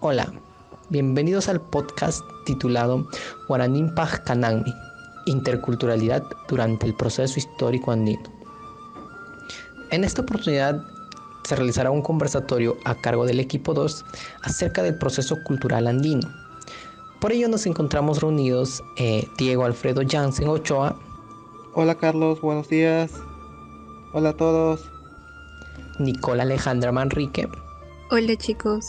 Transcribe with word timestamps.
Hola, 0.00 0.32
bienvenidos 0.90 1.48
al 1.48 1.60
podcast 1.60 2.22
titulado 2.46 3.08
Guaranímpaj 3.48 4.22
Cananmi, 4.22 4.72
Interculturalidad 5.26 6.22
durante 6.48 6.86
el 6.86 6.94
proceso 6.94 7.36
histórico 7.36 7.90
andino. 7.90 8.22
En 9.90 10.04
esta 10.04 10.22
oportunidad 10.22 10.80
se 11.42 11.56
realizará 11.56 11.90
un 11.90 12.02
conversatorio 12.02 12.76
a 12.84 12.94
cargo 12.94 13.26
del 13.26 13.40
equipo 13.40 13.74
2 13.74 14.04
acerca 14.42 14.84
del 14.84 14.96
proceso 14.98 15.36
cultural 15.42 15.88
andino. 15.88 16.28
Por 17.20 17.32
ello 17.32 17.48
nos 17.48 17.66
encontramos 17.66 18.20
reunidos 18.20 18.84
eh, 18.98 19.26
Diego 19.36 19.64
Alfredo 19.64 20.02
Jansen 20.08 20.46
Ochoa. 20.46 20.96
Hola 21.74 21.96
Carlos, 21.96 22.40
buenos 22.40 22.68
días. 22.68 23.10
Hola 24.12 24.28
a 24.28 24.36
todos. 24.36 24.88
Nicola 25.98 26.44
Alejandra 26.44 26.92
Manrique. 26.92 27.48
Hola 28.12 28.36
chicos. 28.36 28.86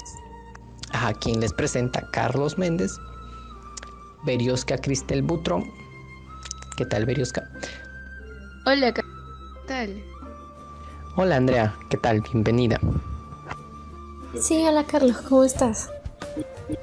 A 0.93 1.13
quien 1.13 1.39
les 1.39 1.53
presenta 1.53 2.01
Carlos 2.11 2.57
Méndez. 2.57 2.97
Beriosca 4.25 4.77
Cristel 4.77 5.21
Butrón. 5.21 5.63
¿Qué 6.77 6.85
tal 6.85 7.05
Beriosca? 7.05 7.49
Hola, 8.65 8.93
¿qué 8.93 9.01
tal? 9.67 10.03
Hola 11.15 11.37
Andrea, 11.37 11.75
¿qué 11.89 11.97
tal? 11.97 12.21
Bienvenida. 12.21 12.79
Sí, 14.39 14.63
hola 14.65 14.85
Carlos, 14.85 15.17
¿cómo 15.27 15.43
estás? 15.43 15.89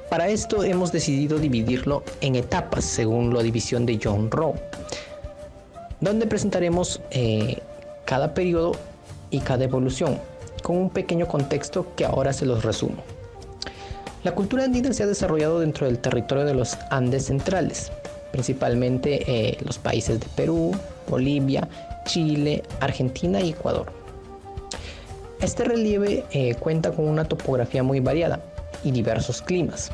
Para 0.09 0.27
esto 0.27 0.63
hemos 0.63 0.91
decidido 0.91 1.39
dividirlo 1.39 2.03
en 2.21 2.35
etapas 2.35 2.85
según 2.85 3.33
la 3.33 3.41
división 3.41 3.85
de 3.85 3.99
John 4.03 4.29
Rowe, 4.29 4.59
donde 6.01 6.27
presentaremos 6.27 7.01
eh, 7.11 7.61
cada 8.05 8.33
periodo 8.33 8.73
y 9.31 9.39
cada 9.39 9.63
evolución, 9.63 10.19
con 10.61 10.77
un 10.77 10.89
pequeño 10.89 11.27
contexto 11.27 11.95
que 11.95 12.05
ahora 12.05 12.33
se 12.33 12.45
los 12.45 12.63
resumo. 12.63 13.03
La 14.27 14.35
cultura 14.35 14.65
andina 14.65 14.91
se 14.91 15.03
ha 15.03 15.07
desarrollado 15.07 15.61
dentro 15.61 15.85
del 15.85 15.99
territorio 15.99 16.43
de 16.43 16.53
los 16.53 16.77
Andes 16.89 17.27
centrales, 17.27 17.93
principalmente 18.33 19.23
eh, 19.25 19.57
los 19.63 19.77
países 19.77 20.19
de 20.19 20.25
Perú, 20.35 20.75
Bolivia, 21.07 21.65
Chile, 22.03 22.61
Argentina 22.81 23.39
y 23.39 23.51
Ecuador. 23.51 23.89
Este 25.39 25.63
relieve 25.63 26.25
eh, 26.31 26.55
cuenta 26.55 26.91
con 26.91 27.07
una 27.07 27.23
topografía 27.23 27.83
muy 27.83 28.01
variada 28.01 28.41
y 28.83 28.91
diversos 28.91 29.41
climas, 29.41 29.93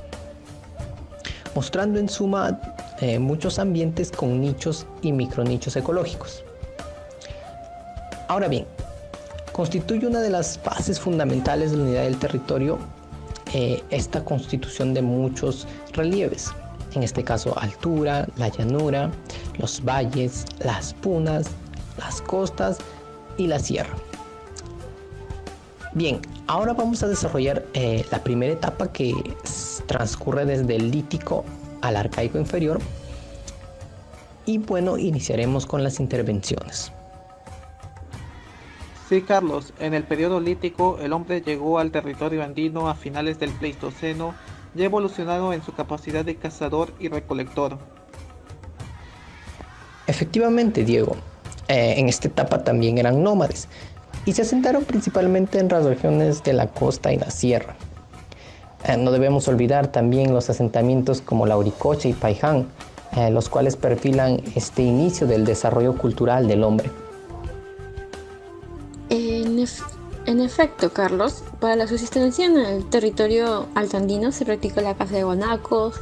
mostrando 1.53 1.99
en 1.99 2.09
suma 2.09 2.59
eh, 3.01 3.19
muchos 3.19 3.59
ambientes 3.59 4.09
con 4.09 4.41
nichos 4.41 4.87
y 5.03 5.11
micronichos 5.11 5.75
ecológicos. 5.75 6.43
Ahora 8.27 8.47
bien, 8.47 8.65
constituye 9.51 10.07
una 10.07 10.21
de 10.21 10.31
las 10.31 10.59
bases 10.63 10.99
fundamentales 10.99 11.69
de 11.69 11.77
la 11.77 11.83
unidad 11.83 12.03
del 12.05 12.17
territorio 12.17 12.79
eh, 13.53 13.83
esta 13.89 14.23
constitución 14.23 14.93
de 14.93 15.01
muchos 15.01 15.67
relieves, 15.93 16.51
en 16.95 17.03
este 17.03 17.23
caso 17.23 17.57
altura, 17.57 18.27
la 18.37 18.49
llanura, 18.49 19.11
los 19.59 19.83
valles, 19.83 20.45
las 20.59 20.93
punas, 20.95 21.47
las 21.97 22.21
costas 22.21 22.77
y 23.37 23.47
la 23.47 23.59
sierra. 23.59 23.95
Bien, 25.93 26.19
ahora 26.47 26.73
vamos 26.73 27.03
a 27.03 27.07
desarrollar 27.07 27.63
eh, 27.73 28.03
la 28.11 28.23
primera 28.23 28.53
etapa 28.53 28.91
que 28.91 29.13
transcurre 29.85 30.45
desde 30.45 30.75
el 30.75 30.89
lítico 30.89 31.45
al 31.81 31.97
arcaico 31.97 32.39
inferior 32.39 32.79
y 34.45 34.57
bueno, 34.57 34.97
iniciaremos 34.97 35.65
con 35.65 35.83
las 35.83 35.99
intervenciones. 35.99 36.91
Sí, 39.13 39.21
Carlos, 39.21 39.73
en 39.79 39.93
el 39.93 40.05
periodo 40.05 40.39
lítico 40.39 40.97
el 40.99 41.13
hombre 41.13 41.41
llegó 41.41 41.77
al 41.77 41.91
territorio 41.91 42.43
andino 42.43 42.89
a 42.89 42.95
finales 42.95 43.37
del 43.37 43.51
Pleistoceno 43.51 44.33
ya 44.73 44.85
evolucionado 44.85 45.53
en 45.53 45.61
su 45.61 45.71
capacidad 45.71 46.25
de 46.25 46.35
cazador 46.35 46.91
y 46.99 47.09
recolector. 47.09 47.77
Efectivamente, 50.07 50.83
Diego, 50.83 51.15
eh, 51.67 51.93
en 51.97 52.09
esta 52.09 52.27
etapa 52.27 52.63
también 52.63 52.97
eran 52.97 53.21
nómades 53.21 53.67
y 54.25 54.33
se 54.33 54.41
asentaron 54.41 54.83
principalmente 54.83 55.59
en 55.59 55.67
las 55.67 55.85
regiones 55.85 56.43
de 56.43 56.53
la 56.53 56.65
costa 56.65 57.13
y 57.13 57.17
la 57.17 57.29
sierra. 57.29 57.75
Eh, 58.83 58.97
no 58.97 59.11
debemos 59.11 59.47
olvidar 59.47 59.91
también 59.91 60.33
los 60.33 60.49
asentamientos 60.49 61.21
como 61.21 61.45
Lauricocha 61.45 62.09
y 62.09 62.13
Paiján, 62.13 62.65
eh, 63.15 63.29
los 63.29 63.47
cuales 63.47 63.75
perfilan 63.75 64.41
este 64.55 64.81
inicio 64.81 65.27
del 65.27 65.45
desarrollo 65.45 65.95
cultural 65.95 66.47
del 66.47 66.63
hombre. 66.63 66.89
En, 70.25 70.39
efecto, 70.39 70.91
Carlos, 70.91 71.43
para 71.59 71.75
la 71.75 71.87
subsistencia 71.87 72.45
en 72.45 72.57
el 72.57 72.89
territorio 72.89 73.67
altandino 73.75 74.31
se 74.31 74.45
practica 74.45 74.81
la 74.81 74.95
caza 74.95 75.15
de 75.15 75.23
guanacos, 75.23 75.99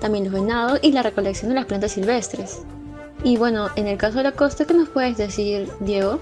también 0.00 0.24
los 0.24 0.32
venados 0.32 0.80
y 0.82 0.92
la 0.92 1.02
recolección 1.02 1.50
de 1.50 1.54
las 1.54 1.66
plantas 1.66 1.92
silvestres. 1.92 2.62
Y 3.24 3.36
bueno, 3.36 3.68
en 3.76 3.86
el 3.86 3.98
caso 3.98 4.18
de 4.18 4.24
la 4.24 4.32
costa, 4.32 4.64
¿qué 4.64 4.74
nos 4.74 4.88
puedes 4.88 5.16
decir, 5.16 5.70
Diego? 5.80 6.18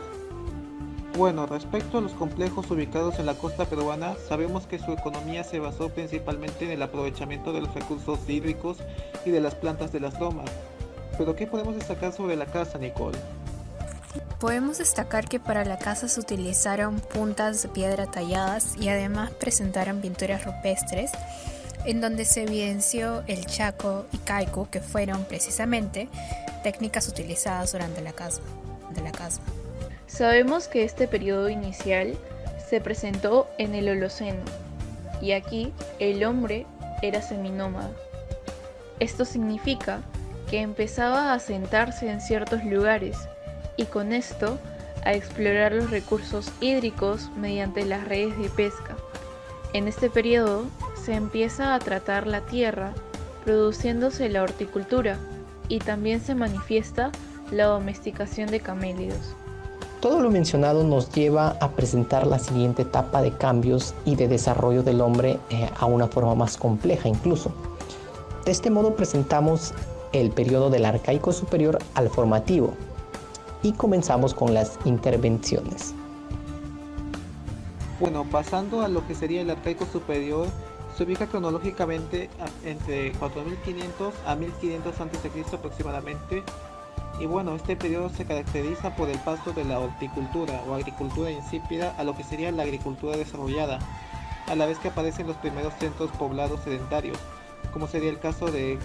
Bueno, 1.17 1.47
respecto 1.47 1.99
a 1.99 2.01
los 2.01 2.13
complejos 2.13 2.71
ubicados 2.71 3.19
en 3.19 3.27
la 3.27 3.35
costa 3.35 3.67
peruana, 3.67 4.15
sabemos 4.29 4.67
que 4.67 4.79
su 4.79 4.93
economía 4.93 5.45
se 5.45 5.61
basó 5.61 5.89
principalmente 5.89 6.65
en 6.65 6.73
el 6.73 6.83
aprovechamiento 6.83 7.53
de 7.53 7.61
los 7.61 7.73
recursos 7.73 8.19
hídricos 8.29 8.79
y 9.25 9.31
de 9.31 9.41
las 9.41 9.55
plantas 9.55 9.93
de 9.93 10.01
las 10.01 10.19
lomas. 10.19 10.51
Pero 11.17 11.37
¿qué 11.37 11.47
podemos 11.47 11.77
destacar 11.77 12.13
sobre 12.13 12.35
la 12.35 12.47
casa, 12.47 12.79
Nicole? 12.79 13.19
Podemos 14.39 14.79
destacar 14.79 15.29
que 15.29 15.41
para 15.41 15.65
la 15.65 15.79
casa 15.79 16.09
se 16.09 16.21
utilizaron 16.21 17.01
puntas 17.01 17.63
de 17.63 17.69
piedra 17.69 18.07
talladas 18.07 18.77
y 18.79 18.89
además 18.89 19.31
presentaron 19.31 20.01
pinturas 20.01 20.45
rupestres 20.45 21.13
en 21.85 22.01
donde 22.01 22.25
se 22.25 22.43
evidenció 22.43 23.23
el 23.27 23.47
chaco 23.47 24.07
y 24.13 24.19
caico 24.19 24.69
que 24.71 24.81
fueron 24.81 25.25
precisamente 25.25 26.09
técnicas 26.63 27.09
utilizadas 27.09 27.73
durante 27.73 28.01
la 28.03 28.13
casa. 28.13 28.41
Sabemos 30.07 30.69
que 30.69 30.85
este 30.85 31.09
periodo 31.09 31.49
inicial 31.49 32.17
se 32.69 32.81
presentó 32.81 33.49
en 33.59 33.75
el 33.75 33.89
Holoceno 33.89 34.43
y 35.21 35.33
aquí 35.33 35.73
el 35.99 36.25
hombre 36.25 36.67
era 37.03 37.23
seminómada. 37.23 37.91
Esto 39.01 39.25
significa 39.25 40.03
que 40.51 40.61
empezaba 40.61 41.31
a 41.31 41.35
asentarse 41.35 42.11
en 42.11 42.21
ciertos 42.21 42.65
lugares 42.65 43.17
y 43.77 43.85
con 43.85 44.13
esto 44.13 44.59
a 45.05 45.15
explorar 45.15 45.73
los 45.73 45.91
recursos 45.91 46.51
hídricos 46.61 47.31
mediante 47.37 47.85
las 47.85 48.07
redes 48.07 48.39
de 48.39 48.49
pesca. 48.49 48.97
En 49.73 49.89
este 49.89 50.09
periodo 50.09 50.65
se 50.95 51.15
empieza 51.15 51.75
a 51.75 51.79
tratar 51.79 52.27
la 52.27 52.41
tierra, 52.41 52.95
produciéndose 53.45 54.29
la 54.29 54.43
horticultura 54.43 55.19
y 55.69 55.79
también 55.79 56.21
se 56.21 56.35
manifiesta 56.35 57.11
la 57.51 57.67
domesticación 57.67 58.51
de 58.51 58.61
camélidos. 58.61 59.35
Todo 60.01 60.21
lo 60.21 60.31
mencionado 60.31 60.85
nos 60.85 61.11
lleva 61.13 61.57
a 61.61 61.71
presentar 61.71 62.27
la 62.27 62.39
siguiente 62.39 62.83
etapa 62.83 63.23
de 63.23 63.33
cambios 63.33 63.95
y 64.05 64.17
de 64.17 64.29
desarrollo 64.29 64.83
del 64.83 65.01
hombre 65.01 65.39
eh, 65.51 65.69
a 65.79 65.87
una 65.87 66.09
forma 66.09 66.35
más 66.35 66.57
compleja 66.57 67.09
incluso. 67.09 67.53
De 68.45 68.53
este 68.53 68.71
modo 68.71 68.95
presentamos 68.95 69.73
el 70.13 70.31
periodo 70.31 70.69
del 70.69 70.85
arcaico 70.85 71.33
superior 71.33 71.79
al 71.95 72.11
formativo, 72.11 72.75
y 73.65 73.73
comenzamos 73.73 74.35
con 74.35 74.55
las 74.55 74.79
intervenciones. 74.85 75.95
Bueno, 77.99 78.25
pasando 78.31 78.83
a 78.83 78.89
lo 78.89 79.07
que 79.07 79.15
sería 79.15 79.41
el 79.41 79.51
arcaico 79.51 79.87
superior, 79.87 80.47
se 80.97 81.05
ubica 81.05 81.27
cronológicamente 81.27 82.29
entre 82.65 83.13
4500 83.13 84.15
a 84.27 84.37
1500 84.37 85.01
a.C. 85.01 85.57
aproximadamente. 85.57 86.43
Y 87.19 87.27
bueno, 87.27 87.55
este 87.55 87.75
periodo 87.75 88.11
se 88.11 88.27
caracteriza 88.27 88.95
por 88.97 89.09
el 89.09 89.19
paso 89.21 89.53
de 89.53 89.65
la 89.65 89.79
horticultura 89.79 90.63
o 90.69 90.75
agricultura 90.75 91.31
insípida 91.31 91.95
a 91.97 92.05
lo 92.05 92.15
que 92.15 92.23
sería 92.23 92.53
la 92.53 92.65
agricultura 92.65 93.17
desarrollada, 93.17 93.79
a 94.47 94.55
la 94.57 94.67
vez 94.67 94.79
que 94.79 94.89
aparecen 94.89 95.27
los 95.27 95.37
primeros 95.37 95.73
centros 95.75 96.11
poblados 96.13 96.61
sedentarios, 96.65 97.17
como 97.73 97.89
sería 97.89 98.11
el 98.11 98.19
caso 98.19 98.47
de 98.47 98.79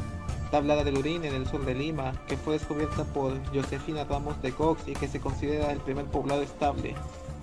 Tablada 0.52 0.84
del 0.84 0.98
Urín 0.98 1.24
en 1.24 1.36
el 1.36 1.48
sur 1.48 1.66
de 1.66 1.76
Lima, 1.76 2.14
que 2.28 2.38
fue 2.38 2.54
descubierta 2.54 3.04
por 3.04 3.34
Josefina 3.54 4.04
Ramos 4.04 4.42
de 4.42 4.52
Cox 4.52 4.88
y 4.88 4.94
que 4.94 5.08
se 5.08 5.20
considera 5.20 5.72
el 5.72 5.80
primer 5.80 6.06
poblado 6.06 6.42
estable. 6.42 6.96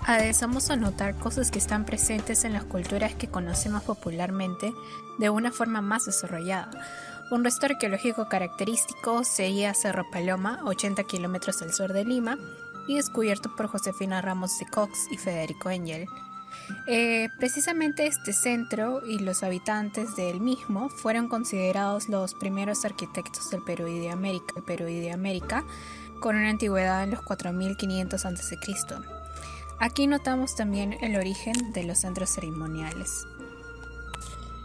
Además 0.07 0.71
a 0.71 0.77
notar 0.77 1.17
cosas 1.17 1.51
que 1.51 1.59
están 1.59 1.85
presentes 1.85 2.45
en 2.45 2.53
las 2.53 2.65
culturas 2.65 3.15
que 3.15 3.29
conocemos 3.29 3.83
popularmente 3.83 4.73
de 5.19 5.31
una 5.31 5.51
forma 5.51 5.81
más 5.81 6.05
desarrollada. 6.05 6.71
Un 7.33 7.43
resto 7.43 7.67
arqueológico 7.67 8.29
característico 8.29 9.25
sería 9.25 9.75
Cerro 9.75 10.05
Paloma, 10.13 10.61
80 10.65 11.03
kilómetros 11.05 11.61
al 11.63 11.73
sur 11.73 11.93
de 11.93 12.05
Lima, 12.05 12.39
y 12.87 12.95
descubierto 12.95 13.55
por 13.57 13.67
Josefina 13.67 14.23
Ramos 14.23 14.59
de 14.61 14.67
Cox 14.67 15.09
y 15.11 15.17
Federico 15.17 15.71
Engel. 15.71 16.07
Eh, 16.87 17.29
precisamente 17.39 18.07
este 18.07 18.33
centro 18.33 19.05
y 19.07 19.19
los 19.19 19.43
habitantes 19.43 20.17
del 20.17 20.41
mismo 20.41 20.89
fueron 20.89 21.29
considerados 21.29 22.09
los 22.09 22.35
primeros 22.35 22.85
arquitectos 22.85 23.51
del 23.51 23.63
Perú 23.63 23.87
y 23.89 23.99
de 23.99 24.11
América, 24.11 24.55
el 24.57 24.63
Perú 24.63 24.89
y 24.89 25.01
de 25.01 25.13
América 25.13 25.65
con 26.21 26.37
una 26.37 26.51
antigüedad 26.51 27.05
en 27.05 27.11
los 27.11 27.23
4500 27.23 28.25
a.C. 28.25 28.59
Aquí 29.79 30.07
notamos 30.07 30.55
también 30.55 30.97
el 31.03 31.17
origen 31.17 31.73
de 31.73 31.85
los 31.85 31.99
centros 31.99 32.31
ceremoniales. 32.31 33.27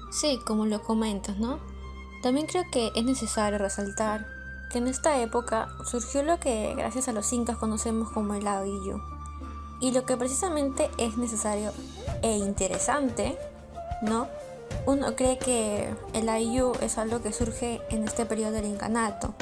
Sí, 0.10 0.40
como 0.46 0.66
lo 0.66 0.82
comentas, 0.82 1.38
¿no? 1.38 1.60
También 2.22 2.48
creo 2.48 2.64
que 2.72 2.92
es 2.96 3.04
necesario 3.04 3.58
resaltar 3.58 4.28
que 4.72 4.78
en 4.78 4.88
esta 4.88 5.22
época 5.22 5.70
surgió 5.86 6.24
lo 6.24 6.40
que 6.40 6.74
gracias 6.76 7.08
a 7.08 7.14
los 7.14 7.32
incas 7.34 7.58
conocemos 7.58 8.10
como 8.12 8.34
el 8.36 8.48
Aguillo. 8.48 9.02
Y 9.82 9.92
lo 9.92 10.06
que 10.06 10.16
precisamente 10.16 10.90
es 10.98 11.18
necesario 11.18 11.72
e 12.22 12.38
interesante, 12.38 13.38
¿no? 14.02 14.28
Uno 14.86 15.16
cree 15.16 15.38
que 15.38 15.90
el 16.14 16.30
Ayu 16.30 16.74
es 16.82 16.98
algo 16.98 17.22
que 17.22 17.34
surge 17.34 17.82
en 17.90 18.04
este 18.04 18.26
periodo 18.26 18.54
del 18.54 18.66
incanato, 18.66 19.34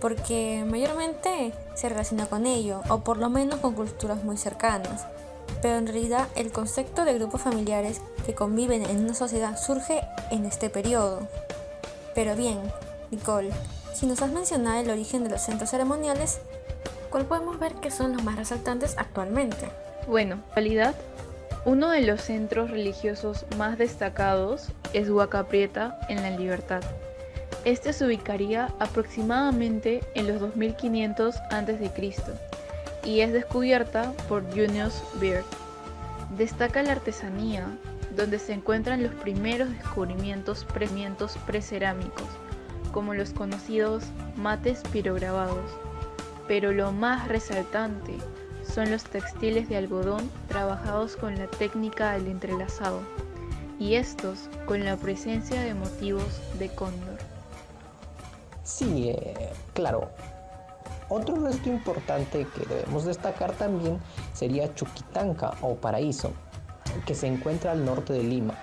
porque 0.00 0.64
mayormente 0.66 1.54
se 1.74 1.88
relaciona 1.88 2.26
con 2.26 2.46
ello, 2.46 2.82
o 2.88 3.00
por 3.00 3.16
lo 3.16 3.30
menos 3.30 3.60
con 3.60 3.74
culturas 3.74 4.22
muy 4.24 4.36
cercanas. 4.36 5.06
Pero 5.62 5.76
en 5.76 5.86
realidad 5.86 6.28
el 6.34 6.52
concepto 6.52 7.04
de 7.04 7.14
grupos 7.14 7.42
familiares 7.42 8.00
que 8.26 8.34
conviven 8.34 8.84
en 8.84 9.04
una 9.04 9.14
sociedad 9.14 9.56
surge 9.56 10.02
en 10.30 10.44
este 10.44 10.68
periodo. 10.70 11.28
Pero 12.14 12.34
bien, 12.36 12.58
Nicole, 13.10 13.50
si 13.94 14.06
nos 14.06 14.20
has 14.22 14.32
mencionado 14.32 14.80
el 14.80 14.90
origen 14.90 15.24
de 15.24 15.30
los 15.30 15.42
centros 15.42 15.70
ceremoniales, 15.70 16.40
¿cuál 17.10 17.24
podemos 17.24 17.58
ver 17.58 17.74
que 17.74 17.90
son 17.90 18.14
los 18.14 18.24
más 18.24 18.36
resaltantes 18.36 18.94
actualmente? 18.98 19.68
Bueno, 20.08 20.34
en 20.34 20.54
realidad, 20.54 20.94
uno 21.64 21.90
de 21.90 22.02
los 22.02 22.22
centros 22.22 22.70
religiosos 22.70 23.46
más 23.56 23.78
destacados 23.78 24.68
es 24.94 25.08
Huaca 25.08 25.46
Prieta 25.46 25.96
en 26.08 26.20
la 26.20 26.30
Libertad. 26.30 26.82
Este 27.64 27.92
se 27.92 28.04
ubicaría 28.04 28.74
aproximadamente 28.80 30.02
en 30.16 30.26
los 30.26 30.40
2500 30.40 31.36
a.C. 31.36 31.92
y 33.04 33.20
es 33.20 33.32
descubierta 33.32 34.12
por 34.28 34.42
Junius 34.50 35.04
Beard. 35.20 35.44
Destaca 36.36 36.82
la 36.82 36.92
artesanía, 36.92 37.68
donde 38.16 38.40
se 38.40 38.54
encuentran 38.54 39.00
los 39.00 39.14
primeros 39.14 39.70
descubrimientos 39.70 40.66
precerámicos, 41.46 42.26
como 42.90 43.14
los 43.14 43.30
conocidos 43.30 44.02
mates 44.34 44.82
pirograbados. 44.92 45.70
Pero 46.48 46.72
lo 46.72 46.90
más 46.90 47.28
resaltante 47.28 48.16
son 48.64 48.90
los 48.90 49.04
textiles 49.04 49.68
de 49.68 49.76
algodón 49.76 50.30
trabajados 50.48 51.16
con 51.16 51.38
la 51.38 51.46
técnica 51.46 52.12
del 52.12 52.26
entrelazado, 52.26 53.00
y 53.78 53.94
estos 53.94 54.48
con 54.66 54.84
la 54.84 54.96
presencia 54.96 55.60
de 55.60 55.74
motivos 55.74 56.40
de 56.58 56.68
cóndor. 56.68 57.18
Sí, 58.62 59.10
eh, 59.10 59.52
claro. 59.74 60.10
Otro 61.08 61.36
resto 61.36 61.68
importante 61.68 62.46
que 62.54 62.66
debemos 62.66 63.04
destacar 63.04 63.52
también 63.52 63.98
sería 64.32 64.74
Chuquitanca 64.74 65.52
o 65.60 65.74
Paraíso, 65.74 66.32
que 67.04 67.14
se 67.14 67.26
encuentra 67.26 67.72
al 67.72 67.84
norte 67.84 68.12
de 68.12 68.22
Lima 68.22 68.54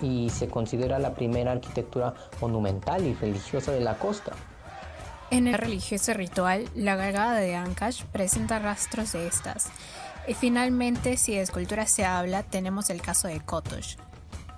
y 0.00 0.30
se 0.30 0.48
considera 0.48 0.98
la 0.98 1.14
primera 1.14 1.52
arquitectura 1.52 2.14
monumental 2.40 3.04
y 3.04 3.14
religiosa 3.14 3.72
de 3.72 3.80
la 3.80 3.98
costa. 3.98 4.32
En 5.32 5.46
el 5.46 5.54
religioso 5.54 6.12
ritual, 6.12 6.68
la 6.74 6.94
gargada 6.94 7.36
de 7.36 7.54
Ancash 7.54 8.04
presenta 8.04 8.58
rastros 8.58 9.12
de 9.12 9.26
estas. 9.26 9.68
Y 10.28 10.34
finalmente, 10.34 11.16
si 11.16 11.32
de 11.32 11.40
escultura 11.40 11.86
se 11.86 12.04
habla, 12.04 12.42
tenemos 12.42 12.90
el 12.90 13.00
caso 13.00 13.28
de 13.28 13.40
Kotosh, 13.40 13.96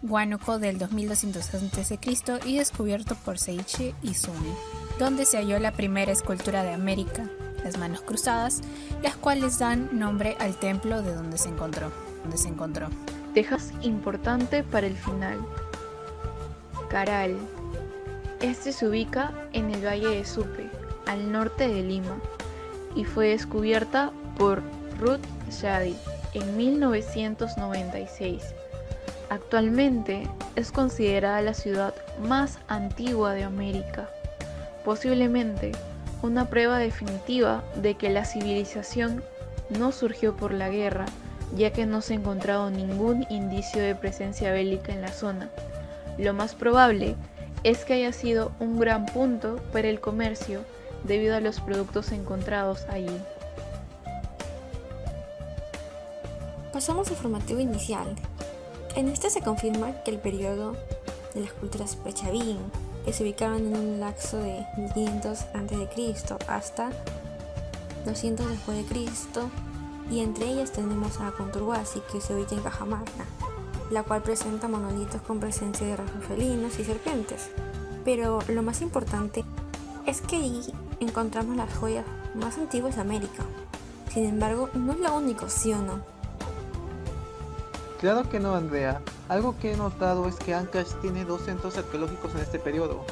Huánuco 0.03 0.59
del 0.59 0.79
2200 0.79 1.55
a.C. 1.55 1.99
y 2.44 2.59
descubierto 2.59 3.15
por 3.15 3.38
Seichi 3.38 3.94
Izumi, 4.03 4.53
donde 4.99 5.26
se 5.26 5.37
halló 5.37 5.61
la 5.61 5.71
primera 5.71 6.11
escultura 6.11 6.65
de 6.65 6.73
América, 6.73 7.31
las 7.62 7.79
manos 7.79 8.00
cruzadas, 8.00 8.61
las 9.00 9.15
cuales 9.15 9.61
dan 9.61 9.97
nombre 9.97 10.37
al 10.41 10.59
templo 10.59 11.03
de 11.03 11.15
donde 11.15 11.38
se 11.38 11.50
encontró. 11.50 11.93
Donde 12.23 12.37
se 12.37 12.49
encontró. 12.49 12.88
Texas 13.32 13.70
importante 13.82 14.65
para 14.65 14.88
el 14.88 14.97
final. 14.97 15.38
Caral. 16.91 17.37
Este 18.44 18.73
se 18.73 18.87
ubica 18.87 19.32
en 19.55 19.70
el 19.70 19.82
Valle 19.87 20.19
de 20.19 20.25
Supe, 20.26 20.69
al 21.06 21.32
norte 21.32 21.67
de 21.67 21.82
Lima, 21.82 22.19
y 22.94 23.05
fue 23.05 23.29
descubierta 23.29 24.12
por 24.37 24.61
Ruth 25.00 25.25
Shadi 25.50 25.96
en 26.35 26.55
1996. 26.55 28.43
Actualmente 29.31 30.29
es 30.56 30.73
considerada 30.73 31.41
la 31.41 31.55
ciudad 31.55 31.94
más 32.23 32.58
antigua 32.69 33.32
de 33.32 33.44
América, 33.44 34.11
posiblemente 34.85 35.73
una 36.20 36.50
prueba 36.50 36.79
definitiva 36.79 37.64
de 37.76 37.94
que 37.94 38.11
la 38.11 38.26
civilización 38.26 39.25
no 39.70 39.91
surgió 39.91 40.37
por 40.37 40.52
la 40.52 40.69
guerra, 40.69 41.06
ya 41.56 41.73
que 41.73 41.87
no 41.87 42.02
se 42.02 42.12
ha 42.12 42.17
encontrado 42.19 42.69
ningún 42.69 43.25
indicio 43.31 43.81
de 43.81 43.94
presencia 43.94 44.52
bélica 44.52 44.93
en 44.93 45.00
la 45.00 45.12
zona. 45.12 45.49
Lo 46.19 46.35
más 46.35 46.55
probable 46.55 47.17
es 47.32 47.34
que 47.65 47.95
haya 47.95 48.13
sido 48.13 48.53
un 48.61 48.79
gran 48.79 49.07
punto 49.07 49.57
para 49.73 49.89
el 49.89 49.99
comercio 49.99 50.61
debido 51.03 51.35
a 51.35 51.41
los 51.41 51.61
productos 51.61 52.13
encontrados 52.13 52.85
allí. 52.91 53.19
Pasamos 56.73 57.09
al 57.09 57.17
formativo 57.17 57.61
inicial. 57.61 58.15
En 58.97 59.09
este 59.09 59.31
se 59.31 59.41
confirma 59.41 60.03
que 60.05 60.11
el 60.11 60.19
periodo 60.19 60.77
de 61.35 61.41
las 61.41 61.53
culturas 61.53 61.97
prechavín, 61.97 62.59
que 63.05 63.13
se 63.13 63.23
ubicaban 63.23 63.67
en 63.67 63.77
un 63.77 64.01
lapso 64.01 64.39
de 64.39 64.67
1500 64.77 65.41
a.C. 65.55 66.37
hasta 66.49 66.91
200 68.05 68.51
después 68.51 68.77
de 68.77 68.85
Cristo, 68.85 69.49
y 70.11 70.21
entre 70.21 70.47
ellas 70.47 70.71
tenemos 70.71 71.19
a 71.19 71.33
Conturhuasi 71.33 72.01
que 72.13 72.21
se 72.21 72.35
ubica 72.35 72.55
en 72.55 72.63
Cajamarca, 72.63 73.25
la 73.91 74.03
cual 74.03 74.23
presenta 74.23 74.69
monolitos 74.69 75.23
con 75.23 75.41
presencia 75.41 75.87
de 75.87 75.97
rasgos 75.97 76.25
felinos 76.25 76.79
y 76.79 76.85
serpientes. 76.85 77.51
Pero 78.05 78.41
lo 78.49 78.63
más 78.63 78.83
importante 78.83 79.45
es 80.07 80.21
que 80.21 80.37
ahí 80.37 80.63
encontramos 81.01 81.57
las 81.57 81.75
joyas 81.75 82.05
más 82.35 82.59
antiguas 82.59 82.97
de 82.97 83.03
América. 83.03 83.45
Sin 84.13 84.27
embargo, 84.27 84.69
no 84.75 84.93
es 84.93 85.01
lo 85.01 85.15
único, 85.15 85.49
¿sí 85.49 85.73
o 85.73 85.79
no? 85.79 86.01
Claro 88.01 88.29
que 88.29 88.39
no, 88.39 88.55
Andrea. 88.55 89.01
Algo 89.29 89.57
que 89.59 89.73
he 89.73 89.77
notado 89.77 90.29
es 90.29 90.37
que 90.37 90.55
Ancash 90.55 90.93
tiene 91.01 91.25
dos 91.25 91.43
centros 91.43 91.79
arqueológicos 91.79 92.35
en 92.35 92.41
este 92.41 92.59
periodo, 92.59 93.05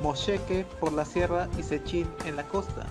Mosheke 0.00 0.66
por 0.80 0.92
la 0.92 1.04
sierra 1.04 1.48
y 1.56 1.62
Sechin 1.62 2.08
en 2.24 2.36
la 2.36 2.44
costa. 2.44 2.86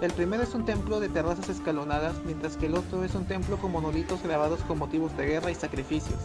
El 0.00 0.12
primero 0.12 0.42
es 0.42 0.54
un 0.54 0.64
templo 0.64 1.00
de 1.00 1.08
terrazas 1.08 1.48
escalonadas, 1.48 2.16
mientras 2.24 2.56
que 2.56 2.66
el 2.66 2.74
otro 2.74 3.04
es 3.04 3.14
un 3.14 3.24
templo 3.24 3.56
con 3.56 3.72
monolitos 3.72 4.22
grabados 4.22 4.60
con 4.62 4.78
motivos 4.78 5.16
de 5.16 5.26
guerra 5.26 5.50
y 5.50 5.54
sacrificios. 5.54 6.18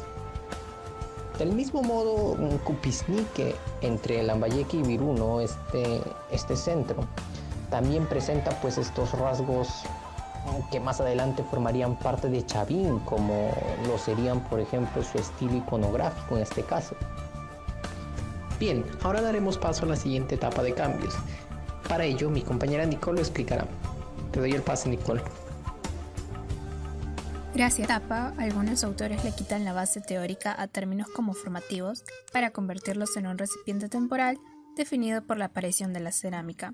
Del 1.42 1.54
mismo 1.54 1.82
modo, 1.82 2.38
Kupisnike, 2.66 3.56
entre 3.82 4.22
Lambayeque 4.22 4.78
y 4.78 4.83
Viruno, 4.83 5.42
este, 5.42 6.00
este 6.31 6.56
centro, 6.56 7.04
también 7.71 8.06
presenta 8.06 8.52
pues 8.62 8.78
estos 8.78 9.12
rasgos 9.14 9.68
que 10.71 10.80
más 10.80 11.02
adelante 11.02 11.44
formarían 11.44 11.98
parte 11.98 12.30
de 12.30 12.45
Chavín, 12.45 13.00
como 13.00 13.50
lo 13.88 13.98
serían 13.98 14.42
por 14.50 14.60
ejemplo 14.60 15.02
su 15.02 15.18
estilo 15.18 15.56
iconográfico 15.56 16.36
en 16.36 16.44
este 16.44 16.62
caso. 16.62 16.95
Bien, 18.60 18.86
ahora 19.02 19.24
daremos 19.24 19.57
paso 19.57 19.86
a 19.86 19.88
la 19.88 19.95
siguiente 19.95 20.36
etapa 20.36 20.62
de 20.62 20.76
cambios, 20.76 21.16
para 21.90 22.06
ello, 22.06 22.30
mi 22.30 22.44
compañera 22.44 22.86
Nicole 22.86 23.16
lo 23.16 23.21
explicará. 23.21 23.66
Te 24.31 24.42
doy 24.42 24.52
el 24.52 24.62
pase, 24.62 24.90
Nicole. 24.90 25.24
Gracias 27.54 27.90
a 27.90 27.98
etapa, 27.98 28.34
algunos 28.38 28.81
autores 28.86 29.26
le 29.26 29.36
quitan 29.36 29.66
la 29.66 29.74
base 29.74 30.00
teórica 30.00 30.56
a 30.58 30.68
términos 30.68 31.10
como 31.10 31.34
formativos 31.34 32.06
para 32.31 32.52
convertirlos 32.52 33.18
en 33.18 33.28
un 33.28 33.38
recipiente 33.38 33.90
temporal 33.90 34.40
definido 34.78 35.22
por 35.22 35.38
la 35.38 35.46
aparición 35.46 35.92
de 35.92 36.00
la 36.00 36.14
cerámica. 36.14 36.74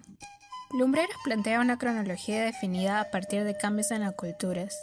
Lumbreros 0.78 1.16
plantea 1.24 1.62
una 1.62 1.80
cronología 1.80 2.44
definida 2.44 3.02
a 3.02 3.10
partir 3.10 3.44
de 3.44 3.58
cambios 3.58 3.90
en 3.90 4.02
las 4.02 4.14
culturas, 4.14 4.78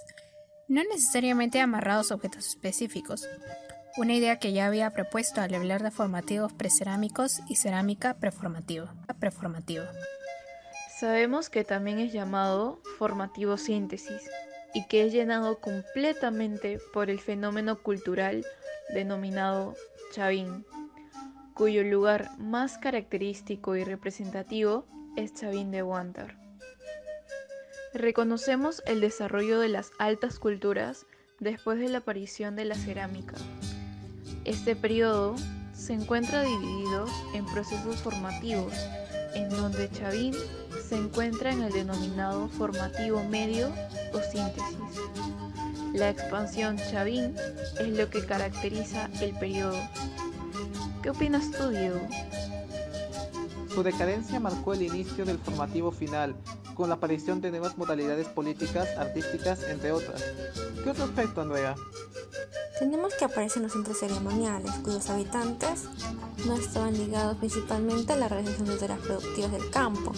no 0.66 0.82
necesariamente 0.82 1.60
amarrados 1.60 2.10
a 2.10 2.16
objetos 2.16 2.48
específicos, 2.48 3.28
una 3.96 4.14
idea 4.14 4.40
que 4.40 4.52
ya 4.52 4.66
había 4.66 4.90
propuesto 4.90 5.42
al 5.42 5.54
hablar 5.54 5.84
de 5.84 5.92
formativos 5.92 6.52
precerámicos 6.52 7.38
y 7.48 7.54
cerámica 7.54 8.14
preformativa. 8.14 9.92
Sabemos 10.98 11.50
que 11.50 11.62
también 11.62 12.00
es 12.00 12.12
llamado 12.12 12.80
formativo 12.98 13.56
síntesis 13.56 14.22
y 14.74 14.86
que 14.86 15.06
es 15.06 15.12
llenado 15.12 15.60
completamente 15.60 16.78
por 16.92 17.10
el 17.10 17.20
fenómeno 17.20 17.80
cultural 17.82 18.44
denominado 18.92 19.74
Chavín, 20.12 20.66
cuyo 21.54 21.82
lugar 21.84 22.30
más 22.38 22.78
característico 22.78 23.76
y 23.76 23.84
representativo 23.84 24.86
es 25.16 25.32
Chavín 25.34 25.70
de 25.70 25.82
Huántar. 25.82 26.36
Reconocemos 27.94 28.82
el 28.86 29.00
desarrollo 29.00 29.60
de 29.60 29.68
las 29.68 29.92
altas 29.98 30.38
culturas 30.38 31.06
después 31.38 31.78
de 31.78 31.88
la 31.88 31.98
aparición 31.98 32.56
de 32.56 32.64
la 32.64 32.74
cerámica, 32.74 33.36
este 34.44 34.76
periodo 34.76 35.36
se 35.72 35.94
encuentra 35.94 36.42
dividido 36.42 37.06
en 37.34 37.46
procesos 37.46 37.96
formativos, 37.96 38.74
en 39.34 39.48
donde 39.48 39.90
Chavín 39.90 40.34
se 40.86 40.96
encuentra 40.96 41.50
en 41.50 41.62
el 41.62 41.72
denominado 41.72 42.48
formativo 42.48 43.24
medio 43.24 43.72
o 44.14 44.20
síntesis. 44.20 44.78
La 45.92 46.10
expansión 46.10 46.76
Chavín 46.76 47.36
es 47.78 47.88
lo 47.88 48.08
que 48.10 48.24
caracteriza 48.24 49.10
el 49.20 49.36
periodo. 49.38 49.78
¿Qué 51.02 51.10
opinas 51.10 51.50
tú, 51.50 51.68
Diego? 51.68 52.00
Su 53.74 53.82
decadencia 53.82 54.40
marcó 54.40 54.72
el 54.72 54.82
inicio 54.82 55.24
del 55.24 55.38
formativo 55.38 55.90
final, 55.90 56.34
con 56.74 56.88
la 56.88 56.96
aparición 56.96 57.40
de 57.40 57.50
nuevas 57.50 57.76
modalidades 57.76 58.26
políticas, 58.28 58.88
artísticas, 58.96 59.62
entre 59.64 59.92
otras. 59.92 60.24
¿Qué 60.82 60.90
otro 60.90 61.04
aspecto, 61.04 61.40
Andrea? 61.40 61.74
Tenemos 62.78 63.14
que 63.14 63.24
aparecen 63.24 63.62
los 63.62 63.72
centros 63.72 63.98
ceremoniales, 63.98 64.72
cuyos 64.82 65.08
habitantes 65.08 65.84
no 66.46 66.54
estaban 66.54 66.94
ligados 66.94 67.36
principalmente 67.38 68.12
a 68.12 68.16
la 68.16 68.28
realización 68.28 68.66
de 68.68 68.76
tareas 68.76 69.00
productivas 69.00 69.52
del 69.52 69.70
campo, 69.70 70.12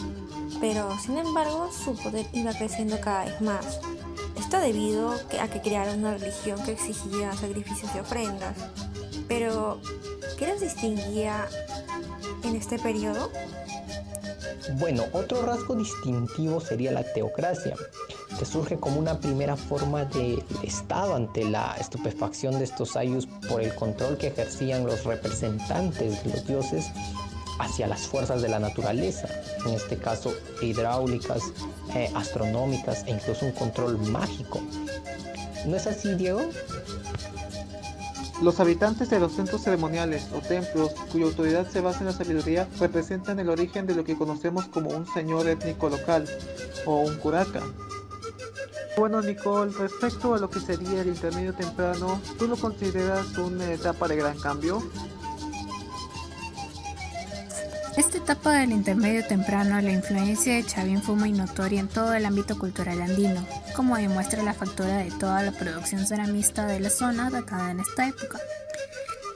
pero 0.60 0.96
sin 0.98 1.18
embargo 1.18 1.70
su 1.72 1.94
poder 1.96 2.26
iba 2.32 2.52
creciendo 2.52 3.00
cada 3.00 3.24
vez 3.24 3.40
más. 3.40 3.80
Esto 4.38 4.60
debido 4.60 5.12
a 5.40 5.48
que 5.48 5.60
crearon 5.60 6.00
una 6.00 6.16
religión 6.16 6.62
que 6.64 6.72
exigía 6.72 7.32
sacrificios 7.32 7.90
y 7.94 7.98
ofrendas. 7.98 8.56
Pero, 9.28 9.80
¿qué 10.38 10.46
los 10.46 10.60
distinguía 10.60 11.48
en 12.44 12.54
este 12.54 12.78
periodo? 12.78 13.30
Bueno, 14.78 15.04
otro 15.12 15.42
rasgo 15.42 15.74
distintivo 15.74 16.60
sería 16.60 16.92
la 16.92 17.02
teocracia, 17.02 17.76
que 18.38 18.44
surge 18.44 18.76
como 18.76 18.98
una 18.98 19.20
primera 19.20 19.56
forma 19.56 20.04
del 20.04 20.44
Estado 20.62 21.14
ante 21.14 21.44
la 21.44 21.76
estupefacción 21.80 22.58
de 22.58 22.64
estos 22.64 22.96
ayus 22.96 23.26
por 23.48 23.62
el 23.62 23.74
control 23.74 24.18
que 24.18 24.28
ejercían 24.28 24.84
los 24.86 25.04
representantes 25.04 26.22
de 26.24 26.30
los 26.30 26.46
dioses 26.46 26.86
hacia 27.58 27.86
las 27.86 28.06
fuerzas 28.06 28.42
de 28.42 28.48
la 28.48 28.58
naturaleza, 28.58 29.28
en 29.66 29.74
este 29.74 29.96
caso 29.96 30.34
hidráulicas, 30.60 31.42
eh, 31.94 32.10
astronómicas 32.14 33.04
e 33.06 33.12
incluso 33.12 33.46
un 33.46 33.52
control 33.52 33.98
mágico. 33.98 34.60
¿No 35.66 35.76
es 35.76 35.86
así, 35.86 36.14
Diego? 36.14 36.42
Los 38.42 38.60
habitantes 38.60 39.08
de 39.08 39.18
los 39.18 39.32
centros 39.32 39.62
ceremoniales 39.62 40.26
o 40.36 40.40
templos 40.40 40.92
cuya 41.10 41.24
autoridad 41.24 41.66
se 41.70 41.80
basa 41.80 42.00
en 42.00 42.06
la 42.06 42.12
sabiduría 42.12 42.68
representan 42.78 43.40
el 43.40 43.48
origen 43.48 43.86
de 43.86 43.94
lo 43.94 44.04
que 44.04 44.16
conocemos 44.16 44.66
como 44.66 44.90
un 44.90 45.06
señor 45.06 45.48
étnico 45.48 45.88
local 45.88 46.28
o 46.84 47.00
un 47.00 47.16
curaca. 47.16 47.62
Bueno 48.96 49.22
Nicole, 49.22 49.72
respecto 49.78 50.34
a 50.34 50.38
lo 50.38 50.50
que 50.50 50.60
sería 50.60 51.00
el 51.00 51.08
intermedio 51.08 51.54
temprano, 51.54 52.20
¿tú 52.38 52.46
lo 52.46 52.56
consideras 52.56 53.36
una 53.38 53.72
etapa 53.72 54.06
de 54.06 54.16
gran 54.16 54.38
cambio? 54.38 54.82
Esta 57.96 58.18
etapa 58.18 58.52
del 58.52 58.72
intermedio 58.72 59.26
temprano, 59.26 59.80
la 59.80 59.90
influencia 59.90 60.54
de 60.54 60.64
Chavín 60.64 61.00
fue 61.00 61.16
muy 61.16 61.32
notoria 61.32 61.80
en 61.80 61.88
todo 61.88 62.12
el 62.12 62.26
ámbito 62.26 62.58
cultural 62.58 63.00
andino, 63.00 63.46
como 63.74 63.96
demuestra 63.96 64.42
la 64.42 64.52
factura 64.52 64.98
de 64.98 65.10
toda 65.12 65.42
la 65.42 65.52
producción 65.52 66.06
ceramista 66.06 66.66
de 66.66 66.78
la 66.78 66.90
zona 66.90 67.30
dacada 67.30 67.70
en 67.70 67.80
esta 67.80 68.06
época. 68.06 68.38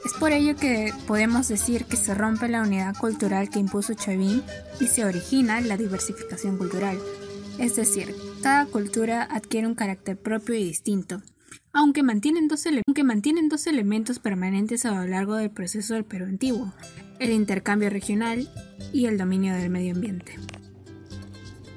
Es 0.05 0.13
por 0.13 0.31
ello 0.31 0.55
que 0.55 0.93
podemos 1.07 1.47
decir 1.47 1.85
que 1.85 1.97
se 1.97 2.13
rompe 2.13 2.49
la 2.49 2.61
unidad 2.61 2.95
cultural 2.95 3.49
que 3.49 3.57
impuso 3.57 3.95
Chavín 3.95 4.43
y 4.79 4.85
se 4.85 5.05
origina 5.05 5.59
la 5.61 5.75
diversificación 5.75 6.57
cultural. 6.57 6.99
Es 7.57 7.75
decir, 7.75 8.15
cada 8.43 8.67
cultura 8.67 9.23
adquiere 9.23 9.65
un 9.65 9.75
carácter 9.75 10.17
propio 10.17 10.53
y 10.53 10.65
distinto, 10.65 11.23
aunque 11.73 12.03
mantienen, 12.03 12.47
dos 12.47 13.67
elementos 13.67 14.19
permanentes 14.19 14.85
a 14.85 14.91
lo 14.91 15.07
largo 15.07 15.35
del 15.35 15.51
proceso 15.51 15.93
del 15.93 16.05
Perú 16.05 16.25
antiguo, 16.25 16.73
el 17.19 17.31
intercambio 17.31 17.89
regional 17.89 18.49
y 18.91 19.05
el 19.05 19.17
dominio 19.17 19.53
del 19.53 19.69
medio 19.69 19.93
ambiente. 19.93 20.37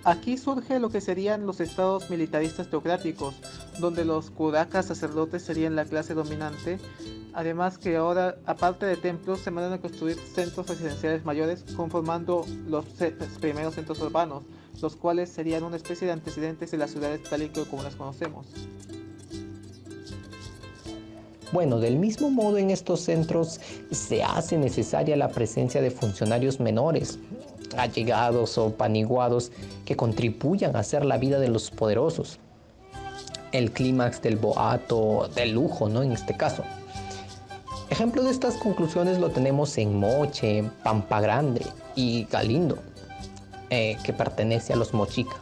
Aquí 0.05 0.37
surge 0.37 0.81
lo 0.81 0.91
que 0.91 1.01
serían 1.01 1.47
los 1.47 1.61
estados 1.61 2.11
militaristas 2.11 2.69
teocráticos, 2.69 3.37
donde 3.81 4.05
los 4.05 4.31
curacas 4.31 4.87
sacerdotes 4.87 5.43
serían 5.43 5.77
la 5.77 5.87
clase 5.87 6.13
dominante, 6.13 6.79
además 7.33 7.79
que 7.79 7.97
ahora, 7.97 8.37
aparte 8.45 8.85
de 8.85 8.99
templos, 8.99 9.41
se 9.41 9.51
mandan 9.51 9.73
a 9.73 9.81
construir 9.81 10.19
centros 10.19 10.69
residenciales 10.69 11.25
mayores, 11.25 11.65
conformando 11.75 12.45
los 12.69 12.85
primeros 13.41 13.77
centros 13.77 13.99
urbanos, 14.01 14.43
los 14.83 14.95
cuales 14.95 15.31
serían 15.31 15.65
una 15.65 15.77
especie 15.77 16.07
de 16.07 16.13
antecedentes 16.13 16.71
de 16.71 16.79
las 16.79 16.91
ciudades 16.91 17.23
tal 17.23 17.43
y 17.43 17.49
como 17.49 17.83
las 17.83 17.97
conocemos. 17.97 18.47
Bueno, 21.55 21.79
del 21.79 21.99
mismo 21.99 22.31
modo 22.31 22.59
en 22.59 22.71
estos 22.71 23.03
centros 23.03 23.61
se 23.93 24.25
hace 24.25 24.59
necesaria 24.59 25.17
la 25.17 25.29
presencia 25.29 25.81
de 25.81 25.93
funcionarios 25.93 26.59
menores, 26.59 27.21
allegados 27.77 28.59
o 28.59 28.75
paniguados 28.75 29.53
que 29.85 29.95
contribuyan 29.95 30.75
a 30.75 30.81
hacer 30.81 31.05
la 31.05 31.17
vida 31.17 31.39
de 31.39 31.47
los 31.47 31.71
poderosos. 31.71 32.41
El 33.53 33.71
clímax 33.71 34.21
del 34.21 34.35
boato, 34.35 35.31
del 35.37 35.53
lujo, 35.53 35.89
¿no? 35.89 36.03
En 36.03 36.11
este 36.11 36.37
caso. 36.37 36.65
Ejemplo 37.89 38.25
de 38.25 38.33
estas 38.33 38.55
conclusiones 38.55 39.21
lo 39.21 39.31
tenemos 39.31 39.79
en 39.79 39.97
Moche, 39.97 40.69
Pampa 40.83 41.21
Grande 41.21 41.65
y 41.95 42.25
Galindo, 42.25 42.79
eh, 43.71 43.97
que 44.03 44.13
pertenece 44.13 44.73
a 44.73 44.77
los 44.77 44.93
Mochica. 44.93 45.37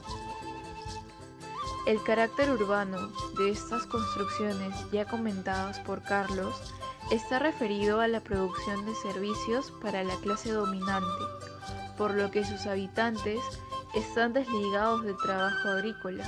El 1.85 2.01
carácter 2.05 2.49
urbano 2.53 3.09
de 3.37 3.51
estas 3.51 3.87
construcciones 3.87 4.73
ya 4.93 5.05
comentadas 5.05 5.81
por 5.81 6.01
Carlos 6.03 6.55
está 7.11 7.41
referido 7.41 8.01
a 8.01 8.07
la 8.07 8.21
producción 8.21 8.87
de 8.87 8.95
servicios 8.95 9.73
para 9.83 10.05
la 10.05 10.15
clase 10.17 10.53
dominante, 10.53 11.25
por 11.99 12.15
lo 12.15 12.31
que 12.31 12.45
sus 12.45 12.67
habitantes 12.67 13.41
están 13.95 14.33
desligados 14.33 15.03
del 15.03 15.17
trabajo 15.17 15.71
agrícola 15.71 16.25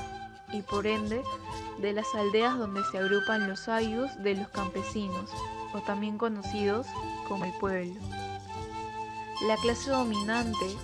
y 0.52 0.60
por 0.62 0.88
ende 0.88 1.22
de 1.78 1.92
las 1.92 2.12
aldeas 2.16 2.58
donde 2.58 2.82
se 2.90 2.98
agrupan 2.98 3.48
los 3.48 3.68
ayus 3.68 4.10
de 4.24 4.34
los 4.34 4.48
campesinos, 4.48 5.30
o 5.72 5.80
también 5.82 6.18
conocidos 6.18 6.86
como 7.28 7.44
el 7.44 7.52
pueblo. 7.58 7.94
La 9.46 9.56
clase 9.58 9.90
dominante 9.90 10.76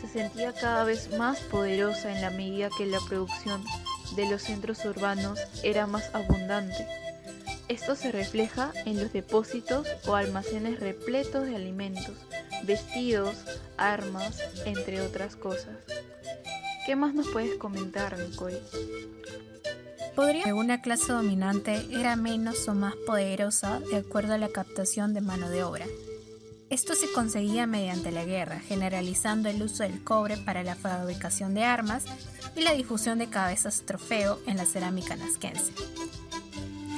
se 0.00 0.08
sentía 0.08 0.54
cada 0.54 0.84
vez 0.84 1.16
más 1.18 1.40
poderosa 1.40 2.10
en 2.10 2.22
la 2.22 2.30
medida 2.30 2.70
que 2.76 2.86
la 2.86 3.00
producción 3.08 3.62
de 4.16 4.28
los 4.28 4.42
centros 4.42 4.84
urbanos 4.84 5.38
era 5.62 5.86
más 5.86 6.14
abundante. 6.14 6.86
Esto 7.68 7.96
se 7.96 8.12
refleja 8.12 8.72
en 8.84 9.00
los 9.00 9.12
depósitos 9.12 9.86
o 10.06 10.14
almacenes 10.14 10.80
repletos 10.80 11.46
de 11.46 11.56
alimentos, 11.56 12.16
vestidos, 12.64 13.36
armas, 13.76 14.38
entre 14.66 15.00
otras 15.00 15.36
cosas. 15.36 15.76
¿Qué 16.84 16.96
más 16.96 17.14
nos 17.14 17.28
puedes 17.28 17.56
comentar, 17.56 18.18
Nicole? 18.18 18.60
Podría 20.14 20.44
que 20.44 20.52
una 20.52 20.80
clase 20.82 21.12
dominante 21.12 21.86
era 21.90 22.14
menos 22.14 22.68
o 22.68 22.74
más 22.74 22.94
poderosa 23.06 23.80
de 23.80 23.96
acuerdo 23.96 24.34
a 24.34 24.38
la 24.38 24.48
captación 24.48 25.14
de 25.14 25.20
mano 25.22 25.48
de 25.48 25.64
obra. 25.64 25.86
Esto 26.70 26.94
se 26.94 27.12
conseguía 27.12 27.66
mediante 27.66 28.10
la 28.10 28.24
guerra, 28.24 28.60
generalizando 28.60 29.48
el 29.48 29.62
uso 29.62 29.82
del 29.82 30.02
cobre 30.02 30.36
para 30.36 30.62
la 30.62 30.74
fabricación 30.74 31.54
de 31.54 31.64
armas 31.64 32.04
y 32.56 32.62
la 32.62 32.72
difusión 32.72 33.18
de 33.18 33.28
cabezas 33.28 33.82
trofeo 33.86 34.40
en 34.46 34.56
la 34.56 34.66
cerámica 34.66 35.16
nasquense. 35.16 35.72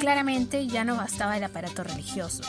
Claramente 0.01 0.67
ya 0.67 0.85
no 0.85 0.97
bastaba 0.97 1.37
el 1.37 1.45
aparato 1.45 1.83
religioso, 1.83 2.43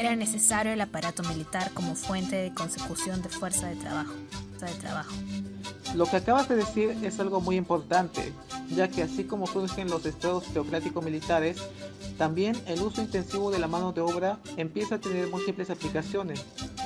era 0.00 0.16
necesario 0.16 0.72
el 0.72 0.80
aparato 0.80 1.22
militar 1.24 1.72
como 1.74 1.94
fuente 1.94 2.36
de 2.36 2.54
consecución 2.54 3.20
de 3.20 3.28
fuerza 3.28 3.68
de 3.68 3.76
trabajo. 3.76 4.14
De 4.60 4.72
trabajo. 4.74 5.12
Lo 5.94 6.06
que 6.06 6.16
acabas 6.16 6.48
de 6.48 6.56
decir 6.56 6.96
es 7.02 7.18
algo 7.18 7.40
muy 7.40 7.56
importante, 7.56 8.32
ya 8.74 8.88
que 8.88 9.02
así 9.02 9.24
como 9.24 9.46
surgen 9.46 9.90
los 9.90 10.06
estados 10.06 10.44
teocráticos 10.44 11.04
militares, 11.04 11.58
también 12.16 12.56
el 12.66 12.80
uso 12.80 13.02
intensivo 13.02 13.50
de 13.50 13.58
la 13.58 13.66
mano 13.66 13.92
de 13.92 14.00
obra 14.00 14.38
empieza 14.56 14.96
a 14.96 15.00
tener 15.00 15.28
múltiples 15.28 15.68
aplicaciones, 15.68 16.44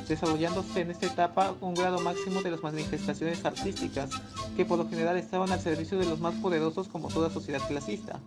desarrollándose 0.08 0.80
en 0.80 0.90
esta 0.90 1.06
etapa 1.06 1.54
un 1.61 1.75
grado 1.75 2.00
máximo 2.00 2.40
de 2.40 2.52
las 2.52 2.62
manifestaciones 2.62 3.44
artísticas, 3.44 4.11
que 4.56 4.64
por 4.64 4.78
lo 4.78 4.88
general 4.88 5.18
estaban 5.18 5.52
al 5.52 5.61
servicio 5.61 5.99
de 5.99 6.06
los 6.06 6.20
más 6.20 6.34
poderosos 6.37 6.88
como 6.88 7.08
toda 7.08 7.30
sociedad 7.30 7.61
clasista. 7.68 8.20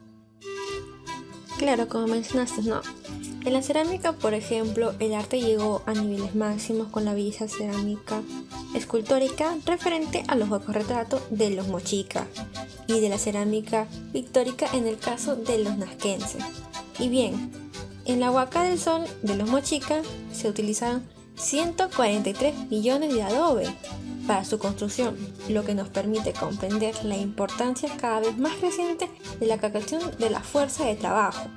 Claro, 1.58 1.88
como 1.88 2.08
mencionaste, 2.08 2.62
¿no? 2.62 2.82
En 3.48 3.54
la 3.54 3.62
cerámica, 3.62 4.12
por 4.12 4.34
ejemplo, 4.34 4.94
el 5.00 5.14
arte 5.14 5.40
llegó 5.40 5.82
a 5.86 5.94
niveles 5.94 6.36
máximos 6.36 6.90
con 6.90 7.06
la 7.06 7.14
belleza 7.14 7.48
cerámica 7.48 8.22
escultórica 8.76 9.56
referente 9.66 10.26
a 10.28 10.36
los 10.36 10.50
retratos 10.68 11.22
de 11.30 11.52
los 11.52 11.70
mochicas 11.70 12.28
y 12.88 13.00
de 13.00 13.08
la 13.08 13.18
cerámica 13.18 13.88
pictórica 14.12 14.68
en 14.74 14.86
el 14.86 14.98
caso 14.98 15.38
de 15.38 15.64
los 15.64 15.78
nasquenses. 15.78 16.44
Y 17.00 17.08
bien, 17.08 17.50
en 18.04 18.20
la 18.20 18.32
Huaca 18.32 18.64
del 18.64 18.78
Sol 18.78 19.06
de 19.22 19.38
los 19.38 19.50
mochicas 19.50 20.06
se 20.34 20.50
utilizaron 20.50 21.08
143 21.38 22.70
millones 22.70 23.14
de 23.14 23.24
adobe 23.24 23.74
para 24.28 24.44
su 24.44 24.60
construcción, 24.60 25.16
lo 25.48 25.64
que 25.64 25.74
nos 25.74 25.88
permite 25.88 26.34
comprender 26.34 26.96
la 27.06 27.16
importancia 27.16 27.88
cada 27.96 28.20
vez 28.20 28.38
más 28.38 28.58
creciente 28.58 29.10
de 29.40 29.46
la 29.46 29.58
captación 29.58 30.02
de 30.20 30.32
la 30.32 30.42
fuerza 30.42 30.84
de 30.84 30.96
trabajo. 30.96 31.48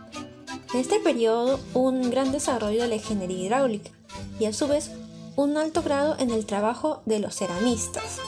En 0.72 0.80
este 0.80 1.00
periodo 1.00 1.58
un 1.74 2.10
gran 2.10 2.30
desarrollo 2.30 2.82
de 2.82 2.88
la 2.88 2.94
ingeniería 2.94 3.46
hidráulica 3.46 3.90
y 4.38 4.44
a 4.44 4.52
su 4.52 4.68
vez 4.68 4.92
un 5.34 5.56
alto 5.56 5.82
grado 5.82 6.16
en 6.18 6.30
el 6.30 6.46
trabajo 6.46 7.02
de 7.06 7.18
los 7.18 7.34
ceramistas. 7.34 8.18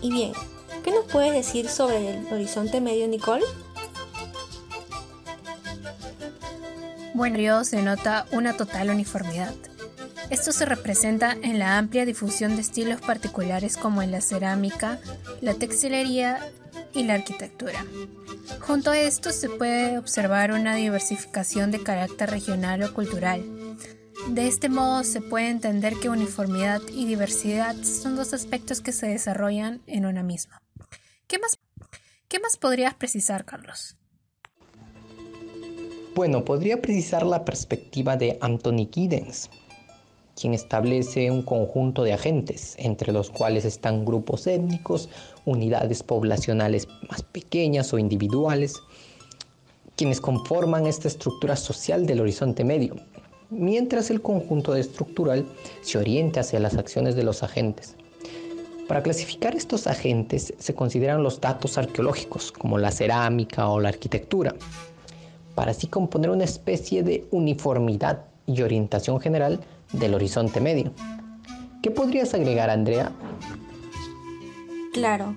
Y 0.00 0.10
bien, 0.10 0.32
¿qué 0.82 0.92
nos 0.92 1.04
puedes 1.04 1.32
decir 1.32 1.68
sobre 1.68 2.18
el 2.18 2.32
horizonte 2.32 2.80
medio, 2.80 3.06
Nicole? 3.06 3.44
Bueno, 7.12 7.64
se 7.64 7.82
nota 7.82 8.26
una 8.32 8.56
total 8.56 8.90
uniformidad 8.90 9.54
Esto 10.30 10.52
se 10.52 10.64
representa 10.64 11.32
en 11.42 11.58
la 11.58 11.78
amplia 11.78 12.06
difusión 12.06 12.56
de 12.56 12.62
estilos 12.62 13.00
particulares 13.00 13.76
como 13.76 14.02
en 14.02 14.10
la 14.10 14.20
cerámica, 14.20 14.98
la 15.40 15.54
textilería 15.54 16.38
y 16.92 17.04
la 17.04 17.14
arquitectura. 17.14 17.84
Junto 18.60 18.90
a 18.90 18.98
esto 18.98 19.30
se 19.30 19.48
puede 19.48 19.98
observar 19.98 20.52
una 20.52 20.74
diversificación 20.74 21.70
de 21.70 21.82
carácter 21.82 22.30
regional 22.30 22.82
o 22.82 22.94
cultural. 22.94 23.44
De 24.28 24.48
este 24.48 24.68
modo 24.68 25.04
se 25.04 25.20
puede 25.20 25.50
entender 25.50 25.94
que 26.00 26.08
uniformidad 26.08 26.80
y 26.92 27.04
diversidad 27.04 27.76
son 27.82 28.16
dos 28.16 28.32
aspectos 28.32 28.80
que 28.80 28.92
se 28.92 29.06
desarrollan 29.06 29.82
en 29.86 30.06
una 30.06 30.22
misma. 30.22 30.62
¿Qué 31.26 31.38
más, 31.38 31.58
qué 32.28 32.38
más 32.40 32.56
podrías 32.56 32.94
precisar, 32.94 33.44
Carlos? 33.44 33.96
Bueno, 36.14 36.44
podría 36.44 36.80
precisar 36.80 37.26
la 37.26 37.44
perspectiva 37.44 38.16
de 38.16 38.38
Anthony 38.40 38.88
Giddens, 38.90 39.50
quien 40.38 40.54
establece 40.54 41.30
un 41.30 41.42
conjunto 41.42 42.02
de 42.02 42.12
agentes, 42.12 42.74
entre 42.78 43.12
los 43.12 43.30
cuales 43.30 43.64
están 43.64 44.04
grupos 44.04 44.46
étnicos, 44.46 45.08
unidades 45.44 46.02
poblacionales 46.02 46.88
más 47.08 47.22
pequeñas 47.22 47.92
o 47.92 47.98
individuales, 47.98 48.74
quienes 49.96 50.20
conforman 50.20 50.86
esta 50.86 51.08
estructura 51.08 51.56
social 51.56 52.06
del 52.06 52.20
horizonte 52.20 52.64
medio, 52.64 52.96
mientras 53.50 54.10
el 54.10 54.20
conjunto 54.20 54.74
estructural 54.74 55.46
se 55.82 55.98
orienta 55.98 56.40
hacia 56.40 56.58
las 56.58 56.76
acciones 56.76 57.14
de 57.14 57.22
los 57.22 57.42
agentes. 57.42 57.96
Para 58.88 59.02
clasificar 59.02 59.54
estos 59.54 59.86
agentes 59.86 60.52
se 60.58 60.74
consideran 60.74 61.22
los 61.22 61.40
datos 61.40 61.78
arqueológicos, 61.78 62.52
como 62.52 62.76
la 62.76 62.90
cerámica 62.90 63.68
o 63.68 63.80
la 63.80 63.88
arquitectura, 63.88 64.54
para 65.54 65.70
así 65.70 65.86
componer 65.86 66.30
una 66.30 66.44
especie 66.44 67.02
de 67.02 67.24
uniformidad 67.30 68.26
y 68.46 68.62
orientación 68.62 69.20
general 69.20 69.60
del 69.92 70.14
horizonte 70.14 70.60
medio. 70.60 70.92
¿Qué 71.82 71.90
podrías 71.90 72.34
agregar, 72.34 72.70
Andrea? 72.70 73.12
Claro, 74.92 75.36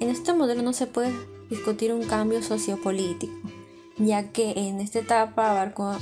en 0.00 0.10
este 0.10 0.32
modelo 0.34 0.62
no 0.62 0.72
se 0.72 0.86
puede 0.86 1.12
discutir 1.48 1.92
un 1.92 2.04
cambio 2.04 2.42
sociopolítico, 2.42 3.32
ya 3.98 4.30
que 4.30 4.52
en 4.56 4.80
esta 4.80 4.98
etapa 4.98 5.50
abarcó 5.50 5.96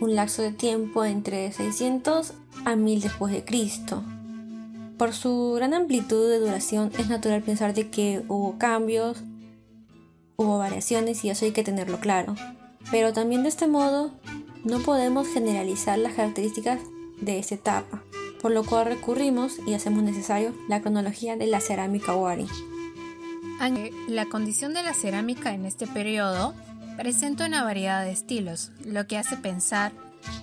un 0.00 0.14
lapso 0.14 0.42
de 0.42 0.52
tiempo 0.52 1.04
entre 1.04 1.50
600 1.52 2.34
a 2.64 2.76
1000 2.76 3.00
después 3.00 3.32
de 3.32 3.44
Cristo. 3.44 4.02
Por 4.96 5.12
su 5.12 5.54
gran 5.54 5.74
amplitud 5.74 6.28
de 6.28 6.38
duración 6.38 6.92
es 6.98 7.08
natural 7.08 7.42
pensar 7.42 7.74
de 7.74 7.88
que 7.88 8.22
hubo 8.28 8.58
cambios, 8.58 9.18
hubo 10.36 10.58
variaciones 10.58 11.24
y 11.24 11.30
eso 11.30 11.44
hay 11.44 11.52
que 11.52 11.64
tenerlo 11.64 11.98
claro. 11.98 12.34
Pero 12.90 13.12
también 13.12 13.42
de 13.42 13.48
este 13.48 13.66
modo 13.66 14.12
no 14.64 14.80
podemos 14.80 15.28
generalizar 15.28 15.98
las 15.98 16.14
características 16.14 16.80
de 17.20 17.38
esta 17.38 17.54
etapa, 17.54 18.02
por 18.40 18.52
lo 18.52 18.64
cual 18.64 18.86
recurrimos 18.86 19.58
y 19.66 19.74
hacemos 19.74 20.02
necesario 20.02 20.54
la 20.68 20.80
cronología 20.80 21.36
de 21.36 21.46
la 21.46 21.60
cerámica 21.60 22.14
Wari. 22.14 22.46
La 24.08 24.26
condición 24.26 24.72
de 24.72 24.82
la 24.82 24.94
cerámica 24.94 25.52
en 25.52 25.66
este 25.66 25.86
periodo 25.86 26.54
presenta 26.96 27.46
una 27.46 27.64
variedad 27.64 28.04
de 28.04 28.12
estilos, 28.12 28.70
lo 28.84 29.06
que 29.06 29.18
hace 29.18 29.36
pensar 29.36 29.92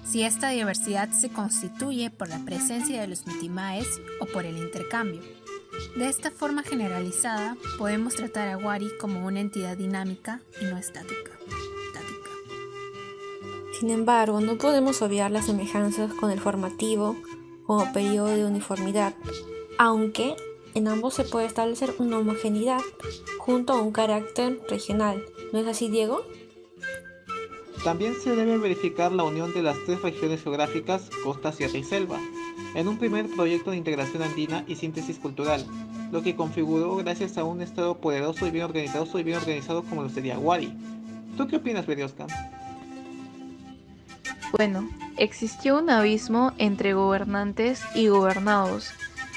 si 0.05 0.23
esta 0.23 0.49
diversidad 0.49 1.09
se 1.11 1.29
constituye 1.29 2.09
por 2.09 2.29
la 2.29 2.39
presencia 2.39 3.01
de 3.01 3.07
los 3.07 3.25
mitimaes 3.27 3.87
o 4.19 4.25
por 4.25 4.45
el 4.45 4.57
intercambio. 4.57 5.21
De 5.97 6.07
esta 6.07 6.31
forma 6.31 6.63
generalizada, 6.63 7.57
podemos 7.77 8.15
tratar 8.15 8.47
a 8.47 8.57
Wari 8.57 8.89
como 8.99 9.25
una 9.25 9.41
entidad 9.41 9.77
dinámica 9.77 10.39
y 10.61 10.65
no 10.65 10.77
estática. 10.77 11.31
Sin 13.79 13.89
embargo, 13.89 14.39
no 14.39 14.57
podemos 14.57 15.01
obviar 15.01 15.31
las 15.31 15.47
semejanzas 15.47 16.13
con 16.13 16.31
el 16.31 16.39
formativo 16.39 17.17
como 17.65 17.91
periodo 17.91 18.27
de 18.27 18.45
uniformidad, 18.45 19.13
aunque 19.77 20.35
en 20.75 20.87
ambos 20.87 21.15
se 21.15 21.25
puede 21.25 21.45
establecer 21.45 21.93
una 21.99 22.19
homogeneidad 22.19 22.79
junto 23.37 23.73
a 23.73 23.81
un 23.81 23.91
carácter 23.91 24.61
regional. 24.69 25.25
¿No 25.51 25.59
es 25.59 25.67
así, 25.67 25.89
Diego? 25.89 26.21
También 27.83 28.15
se 28.15 28.33
debe 28.33 28.57
verificar 28.57 29.11
la 29.11 29.23
unión 29.23 29.53
de 29.53 29.61
las 29.61 29.77
tres 29.85 30.01
regiones 30.01 30.41
geográficas, 30.41 31.09
costa, 31.23 31.51
sierra 31.51 31.77
y 31.77 31.83
selva, 31.83 32.19
en 32.75 32.87
un 32.87 32.97
primer 32.97 33.27
proyecto 33.35 33.71
de 33.71 33.77
integración 33.77 34.23
andina 34.23 34.63
y 34.67 34.77
síntesis 34.77 35.19
cultural, 35.19 35.65
lo 36.13 36.23
que 36.23 36.35
configuró 36.35 36.95
gracias 36.95 37.37
a 37.37 37.43
un 37.43 37.61
Estado 37.61 37.97
poderoso 37.97 38.47
y 38.47 38.51
bien 38.51 38.65
organizado 38.65 39.19
y 39.19 39.23
bien 39.23 39.37
organizado 39.37 39.83
como 39.83 40.03
lo 40.03 40.09
sería 40.09 40.39
Wari. 40.39 40.73
¿Tú 41.35 41.45
qué 41.47 41.57
opinas, 41.57 41.85
Beriosca? 41.85 42.25
Bueno, 44.57 44.89
existió 45.17 45.77
un 45.77 45.89
abismo 45.89 46.53
entre 46.57 46.93
gobernantes 46.93 47.81
y 47.93 48.07
gobernados, 48.07 48.89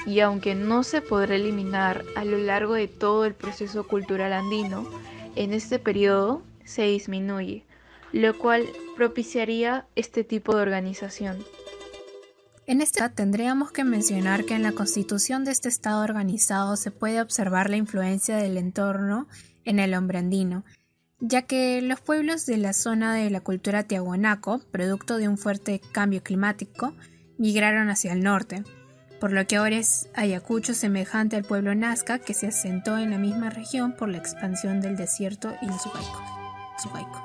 y 0.07 0.20
aunque 0.20 0.54
no 0.54 0.85
se 0.85 1.02
podrá 1.02 1.35
eliminar 1.35 2.04
a 2.14 2.24
lo 2.24 2.38
largo 2.38 2.74
de 2.74 2.87
todo 2.87 3.24
el 3.24 3.35
proceso 3.35 3.87
cultural 3.88 4.33
andino, 4.33 4.88
en 5.35 5.54
este 5.54 5.81
periodo 5.81 6.42
se 6.64 6.83
disminuye, 6.83 7.64
lo 8.12 8.38
cual 8.38 8.66
propiciaría 8.96 9.87
este 9.96 10.22
tipo 10.22 10.54
de 10.54 10.62
organización. 10.62 11.44
En 12.66 12.81
este 12.81 13.09
tendríamos 13.09 13.72
que 13.72 13.83
mencionar 13.83 14.44
que 14.44 14.54
en 14.54 14.62
la 14.62 14.72
constitución 14.72 15.44
de 15.44 15.50
este 15.50 15.68
Estado 15.68 16.04
organizado 16.04 16.76
se 16.76 16.92
puede 16.92 17.20
observar 17.20 17.70
la 17.70 17.76
influencia 17.76 18.37
del 18.37 18.57
entorno 18.57 19.26
en 19.64 19.81
el 19.81 19.94
hombre 19.94 20.18
andino, 20.18 20.64
ya 21.20 21.42
que 21.42 21.83
los 21.83 22.00
pueblos 22.00 22.46
de 22.46 22.59
la 22.59 22.72
zona 22.72 23.14
de 23.14 23.31
la 23.31 23.40
cultura 23.40 23.83
tiahuanaco, 23.83 24.61
producto 24.70 25.18
de 25.18 25.28
un 25.28 25.38
fuerte 25.38 25.81
cambio 25.92 26.22
climático, 26.22 26.92
migraron 27.38 27.90
hacia 27.90 28.12
el 28.12 28.22
norte, 28.22 28.62
por 29.20 29.33
lo 29.33 29.46
que 29.46 29.57
ahora 29.57 29.76
es 29.76 30.09
Ayacucho 30.14 30.74
semejante 30.74 31.37
al 31.37 31.44
pueblo 31.44 31.74
Nazca 31.74 32.20
que 32.20 32.35
se 32.35 32.48
asentó 32.48 32.98
en 32.98 33.11
la 33.11 33.18
misma 33.18 33.50
región 33.50 33.94
por 33.96 34.09
la 34.09 34.18
expansión 34.18 34.81
del 34.81 34.96
desierto 34.96 35.52
y 35.61 35.66
los 35.66 35.83
subaicos. 35.83 37.22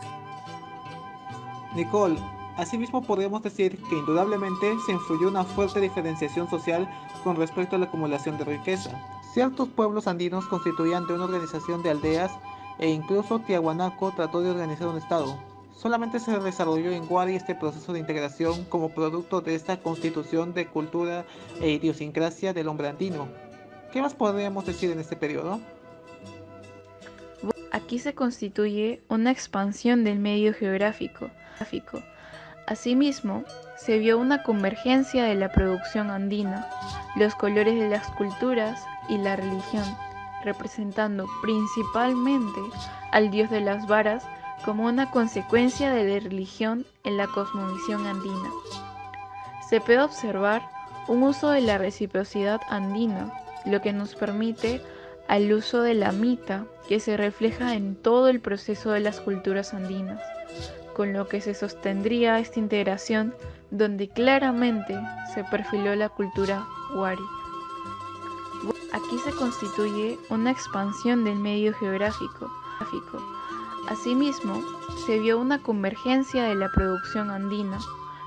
Nicole, 1.76 2.20
asimismo 2.58 3.04
podríamos 3.04 3.44
decir 3.44 3.78
que 3.90 3.98
indudablemente 3.98 4.74
se 4.86 4.92
influyó 4.92 5.28
una 5.28 5.44
fuerte 5.44 5.80
diferenciación 5.80 6.50
social 6.50 6.90
con 7.24 7.36
respecto 7.36 7.76
a 7.76 7.80
la 7.80 7.86
acumulación 7.86 8.38
de 8.40 8.46
riqueza. 8.46 8.92
Ciertos 9.34 9.70
pueblos 9.70 10.08
andinos 10.08 10.46
constituían 10.48 11.06
de 11.08 11.14
una 11.14 11.26
organización 11.26 11.84
de 11.84 11.92
aldeas 11.92 12.32
e 12.80 12.90
incluso 12.90 13.40
Tiahuanaco 13.40 14.12
trató 14.12 14.42
de 14.42 14.52
organizar 14.52 14.88
un 14.88 14.98
estado. 14.98 15.38
Solamente 15.76 16.20
se 16.20 16.40
desarrolló 16.40 16.92
en 16.92 17.06
Guari 17.08 17.36
este 17.36 17.56
proceso 17.56 17.94
de 17.94 18.00
integración 18.00 18.64
como 18.66 18.90
producto 18.90 19.42
de 19.42 19.56
esta 19.56 19.78
constitución 19.78 20.54
de 20.54 20.68
cultura 20.68 21.26
e 21.60 21.72
idiosincrasia 21.72 22.54
del 22.54 22.68
hombre 22.68 22.88
andino. 22.88 23.28
¿Qué 23.92 24.02
más 24.02 24.14
podríamos 24.14 24.66
decir 24.66 24.92
en 24.92 25.00
este 25.00 25.16
periodo? 25.16 25.60
Aquí 27.72 28.00
se 28.00 28.14
constituye 28.14 29.02
una 29.10 29.32
expansión 29.32 30.04
del 30.04 30.20
medio 30.20 30.54
geográfico. 30.54 31.30
Asimismo, 32.68 33.44
se 33.78 33.98
vio 33.98 34.18
una 34.18 34.44
convergencia 34.44 35.24
de 35.26 35.36
la 35.36 35.52
producción 35.52 36.12
andina, 36.12 36.68
los 37.16 37.36
colores 37.36 37.78
de 37.78 37.90
las 37.90 38.08
culturas 38.12 38.82
y 39.10 39.18
la 39.18 39.36
religión 39.36 39.84
representando 40.44 41.28
principalmente 41.42 42.60
al 43.12 43.32
dios 43.32 43.50
de 43.50 43.62
las 43.62 43.88
varas 43.88 44.24
como 44.66 44.86
una 44.86 45.12
consecuencia 45.12 45.92
de 45.92 46.04
la 46.04 46.20
religión 46.20 46.86
en 47.04 47.18
la 47.18 47.28
cosmovisión 47.28 48.06
andina. 48.08 48.50
Se 49.70 49.82
puede 49.82 50.02
observar 50.02 50.62
un 51.08 51.24
uso 51.24 51.50
de 51.50 51.62
la 51.62 51.78
reciprocidad 51.78 52.62
andina, 52.70 53.32
lo 53.66 53.82
que 53.82 53.94
nos 53.94 54.16
permite 54.16 54.82
al 55.28 55.52
uso 55.52 55.82
de 55.82 55.94
la 55.94 56.12
mita 56.12 56.66
que 56.88 57.00
se 57.00 57.18
refleja 57.18 57.76
en 57.76 57.96
todo 57.96 58.28
el 58.28 58.40
proceso 58.40 58.92
de 58.92 59.00
las 59.00 59.20
culturas 59.20 59.74
andinas, 59.74 60.22
con 60.96 61.14
lo 61.14 61.28
que 61.28 61.42
se 61.42 61.54
sostendría 61.54 62.40
esta 62.40 62.60
integración 62.60 63.34
donde 63.72 64.08
claramente 64.10 64.96
se 65.34 65.44
perfiló 65.46 65.96
la 65.96 66.10
cultura 66.10 66.66
wari. 66.96 67.43
Aquí 68.94 69.18
se 69.20 69.32
constituye 69.32 70.20
una 70.30 70.52
expansión 70.52 71.24
del 71.24 71.40
medio 71.40 71.74
geográfico. 71.74 72.52
Asimismo, 73.90 74.62
se 75.06 75.20
vio 75.20 75.40
una 75.40 75.62
convergencia 75.62 76.44
de 76.44 76.56
la 76.56 76.70
producción 76.70 77.30
andina, 77.30 77.80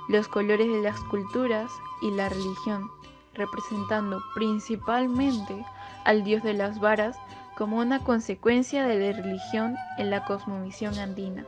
los 0.09 0.29
colores 0.29 0.67
de 0.67 0.83
las 0.83 1.01
culturas 1.05 1.71
y 2.03 2.11
la 2.11 2.29
religión, 2.29 2.91
representando 3.35 4.21
principalmente 4.35 5.65
al 6.05 6.25
dios 6.25 6.43
de 6.43 6.55
las 6.55 6.79
varas 6.81 7.17
como 7.57 7.79
una 7.79 8.05
consecuencia 8.05 8.87
de 8.87 8.99
la 8.99 9.23
religión 9.23 9.77
en 9.99 10.11
la 10.11 10.25
cosmovisión 10.25 10.99
andina. 10.99 11.47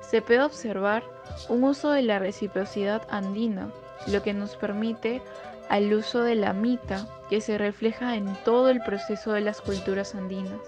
Se 0.00 0.22
puede 0.22 0.42
observar 0.42 1.04
un 1.48 1.64
uso 1.64 1.90
de 1.90 2.02
la 2.02 2.18
reciprocidad 2.18 3.06
andina, 3.10 3.70
lo 4.06 4.22
que 4.22 4.32
nos 4.32 4.56
permite 4.56 5.22
al 5.68 5.92
uso 5.92 6.22
de 6.22 6.34
la 6.34 6.52
mita 6.52 7.08
que 7.30 7.40
se 7.40 7.58
refleja 7.58 8.16
en 8.16 8.36
todo 8.44 8.68
el 8.68 8.82
proceso 8.82 9.32
de 9.32 9.40
las 9.40 9.60
culturas 9.60 10.14
andinas, 10.14 10.60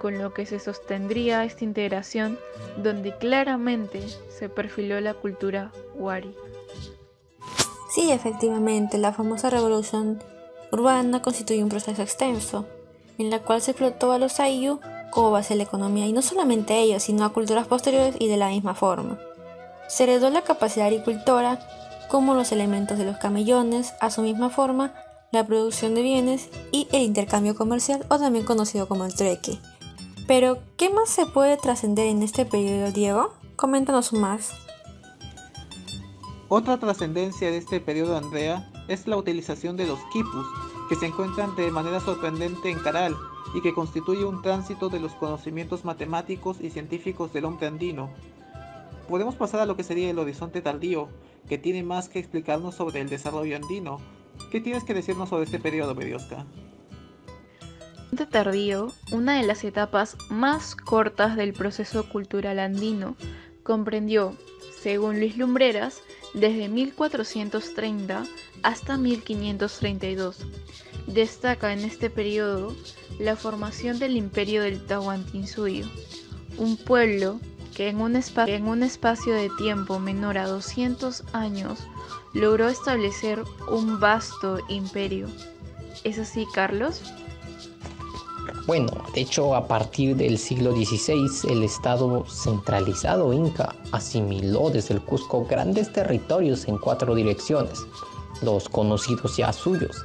con 0.00 0.18
lo 0.18 0.32
que 0.32 0.46
se 0.46 0.58
sostendría 0.58 1.44
esta 1.44 1.64
integración 1.64 2.38
donde 2.76 3.16
claramente 3.16 4.02
se 4.28 4.48
perfiló 4.48 5.00
la 5.00 5.14
cultura 5.14 5.72
wari. 5.94 6.34
Sí, 7.90 8.12
efectivamente, 8.12 8.98
la 8.98 9.12
famosa 9.12 9.50
revolución 9.50 10.22
urbana 10.70 11.22
constituye 11.22 11.62
un 11.62 11.70
proceso 11.70 12.02
extenso, 12.02 12.66
en 13.16 13.30
la 13.30 13.40
cual 13.40 13.62
se 13.62 13.72
explotó 13.72 14.12
a 14.12 14.18
los 14.18 14.38
Ayu 14.40 14.78
como 15.10 15.30
base 15.30 15.54
de 15.54 15.58
la 15.58 15.64
economía, 15.64 16.06
y 16.06 16.12
no 16.12 16.22
solamente 16.22 16.74
a 16.74 16.78
ellos, 16.78 17.02
sino 17.02 17.24
a 17.24 17.32
culturas 17.32 17.66
posteriores 17.66 18.14
y 18.18 18.28
de 18.28 18.36
la 18.36 18.50
misma 18.50 18.74
forma. 18.74 19.18
Se 19.88 20.04
heredó 20.04 20.28
la 20.28 20.42
capacidad 20.42 20.86
agricultora, 20.86 21.58
como 22.08 22.34
los 22.34 22.52
elementos 22.52 22.98
de 22.98 23.04
los 23.04 23.18
camellones, 23.18 23.94
a 24.00 24.10
su 24.10 24.22
misma 24.22 24.50
forma, 24.50 24.94
la 25.30 25.46
producción 25.46 25.94
de 25.94 26.02
bienes 26.02 26.48
y 26.72 26.88
el 26.92 27.02
intercambio 27.02 27.54
comercial, 27.54 28.04
o 28.08 28.18
también 28.18 28.44
conocido 28.44 28.88
como 28.88 29.04
el 29.04 29.14
trueque. 29.14 29.58
Pero, 30.26 30.58
¿qué 30.76 30.90
más 30.90 31.08
se 31.08 31.26
puede 31.26 31.56
trascender 31.56 32.06
en 32.06 32.22
este 32.22 32.44
periodo, 32.44 32.92
Diego? 32.92 33.32
Coméntanos 33.56 34.12
más. 34.12 34.52
Otra 36.48 36.78
trascendencia 36.78 37.50
de 37.50 37.58
este 37.58 37.80
periodo, 37.80 38.16
Andrea, 38.16 38.70
es 38.88 39.06
la 39.06 39.16
utilización 39.16 39.76
de 39.76 39.86
los 39.86 39.98
quipus, 40.12 40.46
que 40.88 40.96
se 40.96 41.06
encuentran 41.06 41.54
de 41.56 41.70
manera 41.70 42.00
sorprendente 42.00 42.70
en 42.70 42.78
Caral 42.78 43.14
y 43.54 43.60
que 43.60 43.74
constituye 43.74 44.24
un 44.24 44.42
tránsito 44.42 44.88
de 44.88 45.00
los 45.00 45.12
conocimientos 45.12 45.84
matemáticos 45.84 46.58
y 46.60 46.70
científicos 46.70 47.32
del 47.32 47.44
hombre 47.44 47.66
andino. 47.66 48.10
Podemos 49.08 49.34
pasar 49.34 49.60
a 49.60 49.66
lo 49.66 49.76
que 49.76 49.84
sería 49.84 50.10
el 50.10 50.18
horizonte 50.18 50.60
tardío, 50.60 51.08
que 51.48 51.58
tiene 51.58 51.82
más 51.82 52.08
que 52.08 52.18
explicarnos 52.18 52.74
sobre 52.74 53.00
el 53.00 53.08
desarrollo 53.08 53.56
andino. 53.56 54.00
¿Qué 54.50 54.60
tienes 54.60 54.84
que 54.84 54.94
decirnos 54.94 55.28
sobre 55.28 55.44
este 55.44 55.58
periodo? 55.58 55.92
Horizonte 55.92 56.36
tardío, 58.26 58.92
una 59.12 59.36
de 59.36 59.46
las 59.46 59.64
etapas 59.64 60.16
más 60.28 60.74
cortas 60.74 61.36
del 61.36 61.52
proceso 61.52 62.08
cultural 62.08 62.58
andino, 62.58 63.16
comprendió, 63.62 64.36
según 64.80 65.18
Luis 65.18 65.36
Lumbreras, 65.36 66.02
desde 66.34 66.68
1430 66.68 68.24
hasta 68.62 68.96
1532. 68.96 70.38
Destaca 71.06 71.72
en 71.72 71.80
este 71.80 72.10
periodo 72.10 72.74
la 73.18 73.36
formación 73.36 73.98
del 73.98 74.16
imperio 74.16 74.62
del 74.62 74.84
Tahuantinsuyo, 74.84 75.86
un 76.58 76.76
pueblo 76.76 77.40
en 77.78 78.00
un, 78.00 78.20
en 78.46 78.68
un, 78.68 78.82
espacio 78.82 79.34
de 79.34 79.50
tiempo 79.56 79.98
menor 79.98 80.38
a 80.38 80.46
200 80.46 81.24
años 81.32 81.78
logró 82.32 82.68
establecer 82.68 83.42
un 83.70 84.00
vasto 84.00 84.58
imperio. 84.68 85.28
¿Es 86.04 86.18
así, 86.18 86.46
Carlos? 86.54 87.02
Bueno, 88.66 88.88
de 89.14 89.22
hecho, 89.22 89.54
a 89.54 89.66
partir 89.66 90.16
del 90.16 90.38
siglo 90.38 90.72
XVI, 90.72 91.50
el 91.50 91.62
Estado 91.62 92.26
centralizado 92.28 93.32
inca 93.32 93.74
asimiló 93.92 94.70
desde 94.70 94.94
el 94.94 95.02
Cusco 95.02 95.46
grandes 95.46 95.92
territorios 95.92 96.68
en 96.68 96.78
cuatro 96.78 97.14
direcciones, 97.14 97.78
los 98.42 98.68
conocidos 98.68 99.36
ya 99.36 99.52
suyos, 99.52 100.04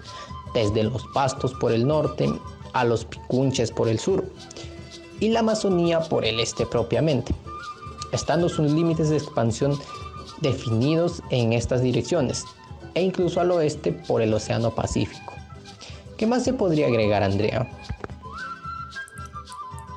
desde 0.53 0.83
los 0.83 1.03
pastos 1.13 1.53
por 1.55 1.71
el 1.71 1.85
norte 1.85 2.31
a 2.73 2.83
los 2.85 3.05
picunches 3.05 3.71
por 3.71 3.87
el 3.87 3.99
sur 3.99 4.25
y 5.19 5.29
la 5.29 5.41
Amazonía 5.41 5.99
por 6.01 6.25
el 6.25 6.39
este 6.39 6.65
propiamente, 6.65 7.33
estando 8.13 8.47
sus 8.47 8.71
límites 8.71 9.09
de 9.09 9.17
expansión 9.17 9.77
definidos 10.41 11.21
en 11.29 11.53
estas 11.53 11.81
direcciones 11.81 12.45
e 12.93 13.01
incluso 13.01 13.41
al 13.41 13.51
oeste 13.51 13.91
por 13.91 14.21
el 14.21 14.33
Océano 14.33 14.71
Pacífico. 14.71 15.33
¿Qué 16.17 16.27
más 16.27 16.43
se 16.43 16.53
podría 16.53 16.87
agregar, 16.87 17.23
Andrea? 17.23 17.69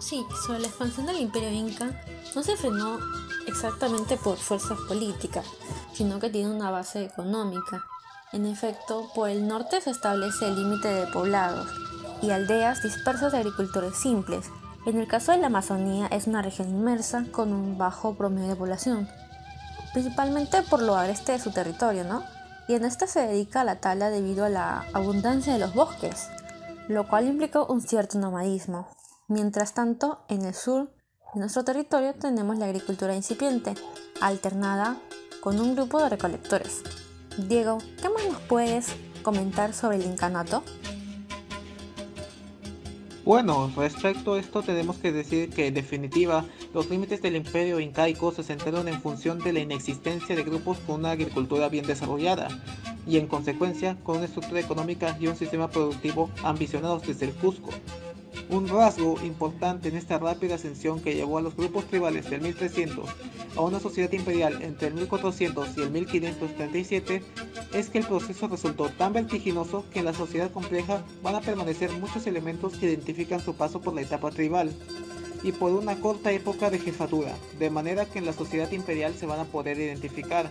Sí, 0.00 0.24
sobre 0.46 0.61
la 0.61 0.68
expansión 0.68 1.07
del 1.07 1.20
imperio 1.20 1.50
inca 1.50 2.02
no 2.35 2.42
se 2.42 2.57
frenó 2.57 2.98
exactamente 3.46 4.16
por 4.16 4.37
fuerzas 4.37 4.79
políticas, 4.88 5.46
sino 5.92 6.18
que 6.18 6.31
tiene 6.31 6.50
una 6.50 6.70
base 6.70 7.05
económica. 7.05 7.85
En 8.33 8.46
efecto, 8.46 9.11
por 9.14 9.29
el 9.29 9.46
norte 9.46 9.81
se 9.81 9.90
establece 9.90 10.46
el 10.46 10.57
límite 10.57 10.88
de 10.88 11.07
poblados 11.09 11.68
y 12.22 12.31
aldeas 12.31 12.83
dispersas 12.83 13.33
de 13.33 13.38
agricultores 13.38 13.96
simples. 13.96 14.46
En 14.87 14.99
el 14.99 15.09
caso 15.09 15.33
de 15.33 15.38
la 15.38 15.49
Amazonía 15.49 16.07
es 16.07 16.29
una 16.29 16.42
región 16.42 16.70
inmersa 16.70 17.25
con 17.33 17.53
un 17.53 17.77
bajo 17.77 18.14
promedio 18.14 18.51
de 18.51 18.55
población, 18.55 19.09
principalmente 19.92 20.62
por 20.62 20.81
lo 20.81 20.94
agreste 20.94 21.33
de 21.33 21.40
su 21.40 21.51
territorio, 21.51 22.05
¿no? 22.05 22.22
Y 22.68 22.75
en 22.75 22.85
esta 22.85 23.09
se 23.09 23.27
dedica 23.27 23.62
a 23.62 23.64
la 23.64 23.81
tala 23.81 24.11
debido 24.11 24.44
a 24.44 24.49
la 24.49 24.85
abundancia 24.92 25.53
de 25.53 25.59
los 25.59 25.75
bosques, 25.75 26.29
lo 26.87 27.09
cual 27.09 27.27
implicó 27.27 27.66
un 27.66 27.81
cierto 27.81 28.20
nomadismo. 28.20 28.87
Mientras 29.27 29.75
tanto, 29.75 30.20
en 30.29 30.44
el 30.44 30.55
sur 30.55 30.92
de 31.35 31.40
nuestro 31.40 31.64
territorio 31.64 32.14
tenemos 32.14 32.57
la 32.57 32.66
agricultura 32.66 33.16
incipiente, 33.16 33.75
alternada 34.20 34.99
con 35.40 35.59
un 35.59 35.75
grupo 35.75 36.01
de 36.01 36.11
recolectores. 36.11 36.83
Diego, 37.37 37.79
¿qué 38.01 38.09
más 38.09 38.25
nos 38.25 38.40
puedes 38.42 38.94
comentar 39.25 39.72
sobre 39.72 39.96
el 39.96 40.05
incanato? 40.05 40.62
Bueno, 43.27 43.73
respecto 43.77 44.35
a 44.35 44.39
esto 44.39 44.62
tenemos 44.62 44.99
que 44.99 45.11
decir 45.11 45.51
que 45.51 45.67
en 45.67 45.75
definitiva 45.75 46.45
los 46.73 46.89
límites 46.89 47.21
del 47.23 47.35
imperio 47.35 47.81
incaico 47.81 48.31
se 48.31 48.45
centraron 48.45 48.87
en 48.87 49.03
función 49.03 49.41
de 49.41 49.53
la 49.53 49.59
inexistencia 49.59 50.37
de 50.37 50.45
grupos 50.45 50.79
con 50.87 51.01
una 51.01 51.11
agricultura 51.11 51.69
bien 51.69 51.85
desarrollada 51.85 52.47
y 53.05 53.19
en 53.19 53.27
consecuencia 53.27 53.97
con 54.05 54.19
una 54.19 54.27
estructura 54.27 54.61
económica 54.61 55.17
y 55.19 55.27
un 55.27 55.35
sistema 55.35 55.69
productivo 55.69 56.31
ambicionados 56.45 57.05
desde 57.05 57.27
el 57.27 57.33
Cusco. 57.33 57.71
Un 58.49 58.69
rasgo 58.69 59.17
importante 59.25 59.89
en 59.89 59.97
esta 59.97 60.19
rápida 60.19 60.55
ascensión 60.55 61.01
que 61.01 61.15
llevó 61.15 61.39
a 61.39 61.43
los 61.43 61.57
grupos 61.57 61.87
tribales 61.87 62.31
del 62.31 62.43
1300 62.43 63.09
a 63.57 63.61
una 63.61 63.81
sociedad 63.81 64.13
imperial 64.13 64.63
entre 64.63 64.89
el 64.89 64.95
1400 64.95 65.77
y 65.77 65.83
el 65.83 65.91
1537 65.91 67.23
es 67.75 67.91
que 67.91 67.99
el 67.99 68.07
proceso 68.07 68.47
resultó 68.47 68.89
tan 68.91 69.15
vertiginoso 69.15 69.85
que 69.93 69.99
en 69.99 70.05
la 70.05 70.15
sociedad 70.15 70.51
compleja 70.51 71.03
van 71.23 71.35
a 71.35 71.41
permanecer 71.41 71.91
muchos 71.93 72.27
elementos 72.27 72.75
que 72.75 72.87
identifican 72.87 73.41
su 73.41 73.55
paso 73.55 73.81
por 73.81 73.95
la 73.95 74.03
etapa 74.03 74.31
tribal 74.31 74.71
y 75.43 75.53
por 75.53 75.73
una 75.73 75.97
corta 75.97 76.33
época 76.33 76.71
de 76.71 76.79
jefatura, 76.79 77.35
de 77.59 77.71
manera 77.71 78.05
que 78.05 78.19
en 78.19 78.27
la 78.27 78.33
sociedad 78.33 78.71
imperial 78.73 79.15
se 79.15 79.27
van 79.27 79.41
a 79.41 79.45
poder 79.45 79.79
identificar. 79.79 80.51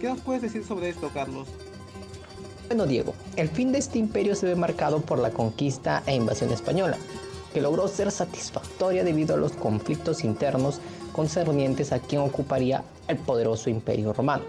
¿Qué 0.00 0.08
nos 0.08 0.20
puedes 0.20 0.42
decir 0.42 0.64
sobre 0.64 0.88
esto, 0.88 1.10
Carlos? 1.12 1.48
Bueno, 2.68 2.86
Diego, 2.86 3.14
el 3.36 3.48
fin 3.48 3.72
de 3.72 3.78
este 3.78 3.98
imperio 3.98 4.34
se 4.34 4.46
ve 4.46 4.56
marcado 4.56 5.00
por 5.00 5.18
la 5.18 5.30
conquista 5.30 6.02
e 6.06 6.14
invasión 6.14 6.50
española, 6.50 6.98
que 7.56 7.62
logró 7.62 7.88
ser 7.88 8.10
satisfactoria 8.10 9.02
debido 9.02 9.34
a 9.34 9.38
los 9.38 9.52
conflictos 9.52 10.24
internos 10.24 10.78
concernientes 11.14 11.90
a 11.90 12.00
quien 12.00 12.20
ocuparía 12.20 12.84
el 13.08 13.16
poderoso 13.16 13.70
imperio 13.70 14.12
romano. 14.12 14.44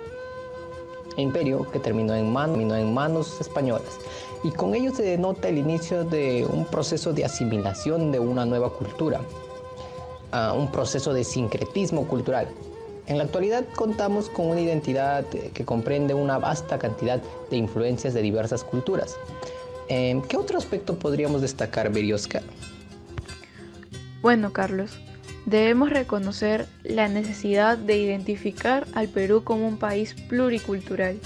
Imperio 1.15 1.71
que 1.71 1.79
terminó 1.79 2.13
en, 2.15 2.35
en 2.69 2.93
manos 2.93 3.39
españolas 3.39 3.97
y 4.43 4.51
con 4.51 4.75
ello 4.75 4.93
se 4.93 5.03
denota 5.03 5.47
el 5.47 5.57
inicio 5.57 6.03
de 6.03 6.45
un 6.51 6.65
proceso 6.65 7.13
de 7.13 7.23
asimilación 7.23 8.11
de 8.11 8.19
una 8.19 8.45
nueva 8.45 8.73
cultura, 8.73 9.21
un 10.53 10.69
proceso 10.69 11.13
de 11.13 11.23
sincretismo 11.23 12.09
cultural. 12.09 12.49
En 13.05 13.19
la 13.19 13.23
actualidad 13.23 13.63
contamos 13.77 14.27
con 14.27 14.47
una 14.47 14.59
identidad 14.59 15.23
que 15.27 15.63
comprende 15.63 16.13
una 16.13 16.39
vasta 16.39 16.77
cantidad 16.77 17.21
de 17.49 17.55
influencias 17.55 18.13
de 18.13 18.21
diversas 18.21 18.65
culturas. 18.65 19.15
Em, 19.87 20.21
¿Qué 20.23 20.35
otro 20.35 20.57
aspecto 20.57 20.99
podríamos 20.99 21.41
destacar, 21.41 21.89
Berioska? 21.89 22.41
Bueno, 24.27 24.51
Carlos, 24.51 24.99
debemos 25.45 25.89
reconocer 25.89 26.67
la 26.83 27.07
necesidad 27.07 27.77
de 27.77 27.97
identificar 27.97 28.85
al 28.93 29.07
Perú 29.07 29.45
como 29.45 29.65
un 29.65 29.77
país 29.77 30.15
pluricultural. 30.27 31.17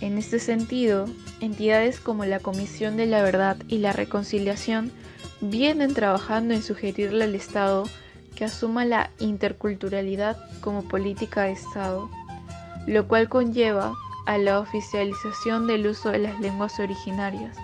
En 0.00 0.16
este 0.16 0.38
sentido, 0.38 1.04
entidades 1.40 2.00
como 2.00 2.24
la 2.24 2.40
Comisión 2.40 2.96
de 2.96 3.04
la 3.04 3.22
Verdad 3.22 3.58
y 3.68 3.76
la 3.80 3.92
Reconciliación 3.92 4.92
vienen 5.42 5.92
trabajando 5.92 6.54
en 6.54 6.62
sugerirle 6.62 7.24
al 7.24 7.34
Estado 7.34 7.84
que 8.34 8.46
asuma 8.46 8.86
la 8.86 9.10
interculturalidad 9.18 10.38
como 10.62 10.88
política 10.88 11.42
de 11.42 11.52
Estado, 11.52 12.08
lo 12.86 13.06
cual 13.08 13.28
conlleva 13.28 13.92
a 14.24 14.38
la 14.38 14.58
oficialización 14.58 15.66
del 15.66 15.86
uso 15.86 16.08
de 16.08 16.20
las 16.20 16.40
lenguas 16.40 16.80
originarias 16.80 17.58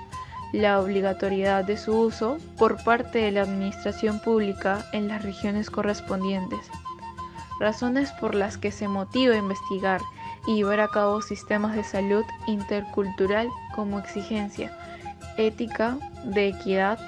la 0.52 0.80
obligatoriedad 0.80 1.64
de 1.64 1.76
su 1.76 1.98
uso 1.98 2.38
por 2.56 2.82
parte 2.82 3.18
de 3.18 3.32
la 3.32 3.42
administración 3.42 4.20
pública 4.20 4.86
en 4.92 5.08
las 5.08 5.22
regiones 5.22 5.70
correspondientes, 5.70 6.60
razones 7.60 8.12
por 8.12 8.34
las 8.34 8.56
que 8.56 8.72
se 8.72 8.88
motiva 8.88 9.34
a 9.34 9.38
investigar 9.38 10.00
y 10.46 10.56
llevar 10.56 10.80
a 10.80 10.88
cabo 10.88 11.20
sistemas 11.22 11.76
de 11.76 11.84
salud 11.84 12.24
intercultural 12.46 13.48
como 13.74 13.98
exigencia 13.98 14.76
ética 15.38 15.98
de 16.24 16.48
equidad, 16.48 16.98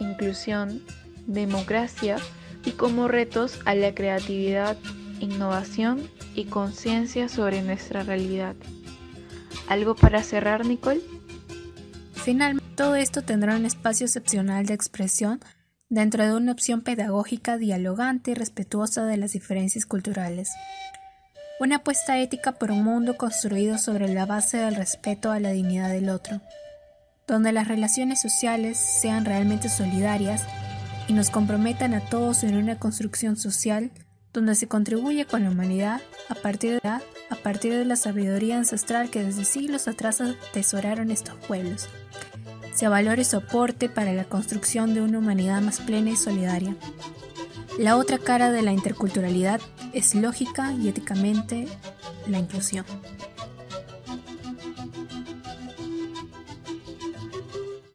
inclusión, 0.00 0.82
democracia 1.26 2.16
y 2.64 2.72
como 2.72 3.08
retos 3.08 3.58
a 3.64 3.74
la 3.74 3.94
creatividad, 3.94 4.76
innovación 5.20 6.08
y 6.34 6.44
conciencia 6.46 7.28
sobre 7.28 7.62
nuestra 7.62 8.02
realidad. 8.02 8.54
¿Algo 9.68 9.94
para 9.94 10.22
cerrar, 10.22 10.64
Nicole? 10.66 11.00
Finalmente, 12.24 12.74
todo 12.74 12.94
esto 12.94 13.20
tendrá 13.20 13.54
un 13.54 13.66
espacio 13.66 14.06
excepcional 14.06 14.64
de 14.64 14.72
expresión 14.72 15.40
dentro 15.90 16.24
de 16.24 16.34
una 16.34 16.52
opción 16.52 16.80
pedagógica 16.80 17.58
dialogante 17.58 18.30
y 18.30 18.34
respetuosa 18.34 19.04
de 19.04 19.18
las 19.18 19.32
diferencias 19.32 19.84
culturales. 19.84 20.50
Una 21.60 21.76
apuesta 21.76 22.18
ética 22.18 22.52
por 22.52 22.70
un 22.70 22.82
mundo 22.82 23.18
construido 23.18 23.76
sobre 23.76 24.08
la 24.08 24.24
base 24.24 24.56
del 24.56 24.74
respeto 24.74 25.30
a 25.30 25.38
la 25.38 25.50
dignidad 25.50 25.90
del 25.90 26.08
otro, 26.08 26.40
donde 27.28 27.52
las 27.52 27.68
relaciones 27.68 28.22
sociales 28.22 28.78
sean 28.78 29.26
realmente 29.26 29.68
solidarias 29.68 30.44
y 31.08 31.12
nos 31.12 31.28
comprometan 31.28 31.92
a 31.92 32.00
todos 32.00 32.42
en 32.42 32.56
una 32.56 32.78
construcción 32.78 33.36
social 33.36 33.90
donde 34.32 34.54
se 34.54 34.66
contribuye 34.66 35.26
con 35.26 35.44
la 35.44 35.50
humanidad 35.50 36.00
a 36.30 36.34
partir 36.34 36.72
de 36.72 36.80
la, 36.82 37.02
a 37.28 37.36
partir 37.36 37.74
de 37.74 37.84
la 37.84 37.96
sabiduría 37.96 38.56
ancestral 38.56 39.10
que 39.10 39.22
desde 39.22 39.44
siglos 39.44 39.88
atrás 39.88 40.22
atesoraron 40.22 41.10
estos 41.10 41.36
pueblos. 41.46 41.90
Se 42.74 42.88
valore 42.88 43.24
soporte 43.24 43.88
para 43.88 44.12
la 44.12 44.24
construcción 44.24 44.94
de 44.94 45.00
una 45.00 45.18
humanidad 45.18 45.62
más 45.62 45.80
plena 45.80 46.10
y 46.10 46.16
solidaria. 46.16 46.76
La 47.78 47.96
otra 47.96 48.18
cara 48.18 48.50
de 48.50 48.62
la 48.62 48.72
interculturalidad 48.72 49.60
es 49.92 50.14
lógica 50.14 50.72
y 50.72 50.88
éticamente 50.88 51.66
la 52.26 52.38
inclusión. 52.38 52.84